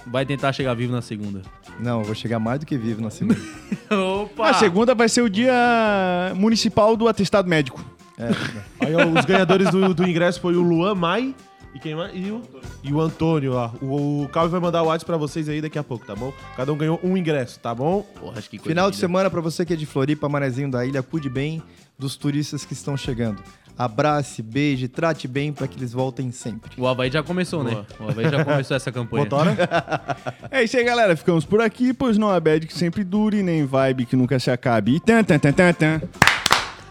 Vai 0.08 0.26
tentar 0.26 0.54
chegar 0.54 0.74
vivo 0.74 0.92
na 0.92 1.02
segunda. 1.02 1.42
Não, 1.80 2.00
eu 2.00 2.06
vou 2.06 2.16
chegar 2.16 2.40
mais 2.40 2.60
do 2.60 2.66
que 2.66 2.78
vivo 2.78 3.02
na 3.02 3.10
segunda. 3.10 3.40
Opa! 3.92 4.50
A 4.50 4.54
segunda 4.54 4.96
vai 4.96 5.10
ser 5.10 5.22
o 5.22 5.30
dia 5.30 5.54
municipal 6.36 6.96
do 6.96 7.08
atestado 7.08 7.48
médico. 7.48 7.84
É, 8.18 8.30
Aí 8.80 8.96
ó, 8.96 9.08
os 9.08 9.26
ganhadores 9.26 9.70
do, 9.70 9.94
do 9.94 10.08
ingresso 10.08 10.40
foi 10.40 10.56
o 10.56 10.62
Luan 10.62 10.96
Mai 10.96 11.36
e 11.76 11.80
quem 11.80 11.94
mais? 11.94 12.12
E 12.16 12.32
o, 12.32 12.42
e 12.84 12.94
o 12.94 13.02
Antônio, 13.02 13.54
ó. 13.54 13.70
O, 13.82 14.24
o 14.24 14.30
Calvin 14.30 14.52
vai 14.52 14.60
mandar 14.62 14.82
o 14.82 14.86
WhatsApp 14.86 15.06
pra 15.06 15.18
vocês 15.18 15.50
aí 15.50 15.62
daqui 15.62 15.78
a 15.78 15.84
pouco, 15.84 16.06
tá 16.06 16.16
bom? 16.16 16.34
Cada 16.56 16.72
um 16.72 16.78
ganhou 16.78 17.00
um 17.04 17.18
ingresso, 17.18 17.60
tá 17.60 17.76
bom? 17.76 18.02
Porra, 18.20 18.40
acho 18.40 18.50
que 18.50 18.58
coisa 18.58 18.70
Final 18.70 18.90
de 18.90 18.96
linda. 18.98 19.08
semana 19.08 19.30
pra 19.30 19.42
você 19.42 19.66
que 19.66 19.74
é 19.74 19.76
de 19.76 19.86
Floripa, 19.86 20.30
Manezinho 20.30 20.72
da 20.72 20.86
Ilha, 20.86 21.04
cuide 21.04 21.30
bem 21.30 21.62
dos 22.00 22.16
turistas 22.16 22.64
que 22.66 22.74
estão 22.74 22.96
chegando. 22.96 23.44
Abrace, 23.78 24.42
beije, 24.42 24.88
trate 24.88 25.28
bem 25.28 25.52
pra 25.52 25.68
que 25.68 25.78
eles 25.78 25.92
voltem 25.92 26.32
sempre. 26.32 26.72
O 26.78 26.88
Havaí 26.88 27.12
já 27.12 27.22
começou, 27.22 27.62
né? 27.62 27.86
O 28.00 28.08
Havaí 28.10 28.30
já 28.30 28.46
começou 28.46 28.78
essa 28.78 28.90
campanha. 28.90 29.24
Motora? 29.26 29.54
É 30.50 30.64
isso 30.64 30.78
aí, 30.78 30.84
galera. 30.86 31.18
Ficamos 31.18 31.44
por 31.44 31.60
aqui, 31.60 31.94
pois 31.94 32.18
não 32.18 32.30
há 32.30 32.40
bad 32.40 32.66
que 32.66 32.74
sempre 32.74 33.04
dure, 33.04 33.44
nem 33.44 33.66
vibe 33.66 34.06
que 34.06 34.16
nunca 34.16 34.40
se 34.40 34.50
acabe. 34.50 34.96
E 34.96 35.00
tan, 35.02 35.22
tan, 35.26 35.38
tan, 35.38 35.52
tan, 35.52 35.74
tan. 35.74 36.02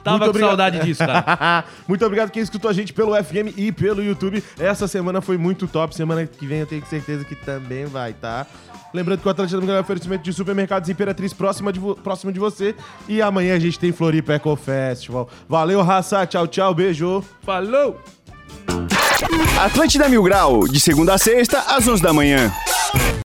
Tava 0.05 0.19
Muito 0.19 0.25
com 0.25 0.31
obrigado. 0.31 0.49
saudade 0.51 0.81
disso, 0.81 0.99
cara. 0.99 1.65
muito 1.89 2.05
obrigado 2.05 2.31
quem 2.31 2.43
escutou 2.43 2.71
a 2.71 2.75
gente 2.75 2.93
pelo 2.93 3.15
FM 3.17 3.57
e 3.57 3.73
pelo 3.73 4.03
YouTube. 4.03 4.45
Essa 4.59 4.87
semana 4.87 5.23
foi 5.23 5.39
muito 5.39 5.67
top. 5.67 5.95
Semana 5.95 6.27
que 6.27 6.47
vem 6.47 6.61
eu 6.61 6.67
tenho 6.67 6.85
certeza 6.85 7.25
que 7.25 7.35
também 7.35 7.87
vai, 7.87 8.13
tá? 8.13 8.47
Lembrando 8.93 9.21
que 9.23 9.27
o 9.27 9.31
Atlântica 9.31 9.57
do 9.57 9.63
Miguel 9.63 9.77
é 9.77 9.79
um 9.79 9.83
oferecimento 9.83 10.23
de 10.23 10.33
supermercados 10.33 10.89
Imperatriz 10.91 11.33
próxima 11.33 11.73
de 11.73 11.81
próximo 12.03 12.31
de 12.31 12.39
você. 12.39 12.75
E 13.09 13.23
amanhã 13.23 13.57
a 13.57 13.59
gente 13.59 13.79
tem 13.79 13.91
Floripa 13.93 14.35
Eco 14.35 14.55
Festival. 14.57 15.29
Valeu, 15.49 15.83
raça. 15.83 16.25
Tchau, 16.27 16.47
tchau. 16.47 16.75
Beijo. 16.75 17.25
Falou! 17.43 17.99
Atlântida 19.59 20.09
Mil 20.09 20.23
Grau, 20.23 20.69
de 20.69 20.79
segunda 20.79 21.15
a 21.15 21.19
sexta, 21.19 21.61
às 21.61 21.89
11 21.89 22.03
da 22.03 22.13
manhã. 22.13 22.53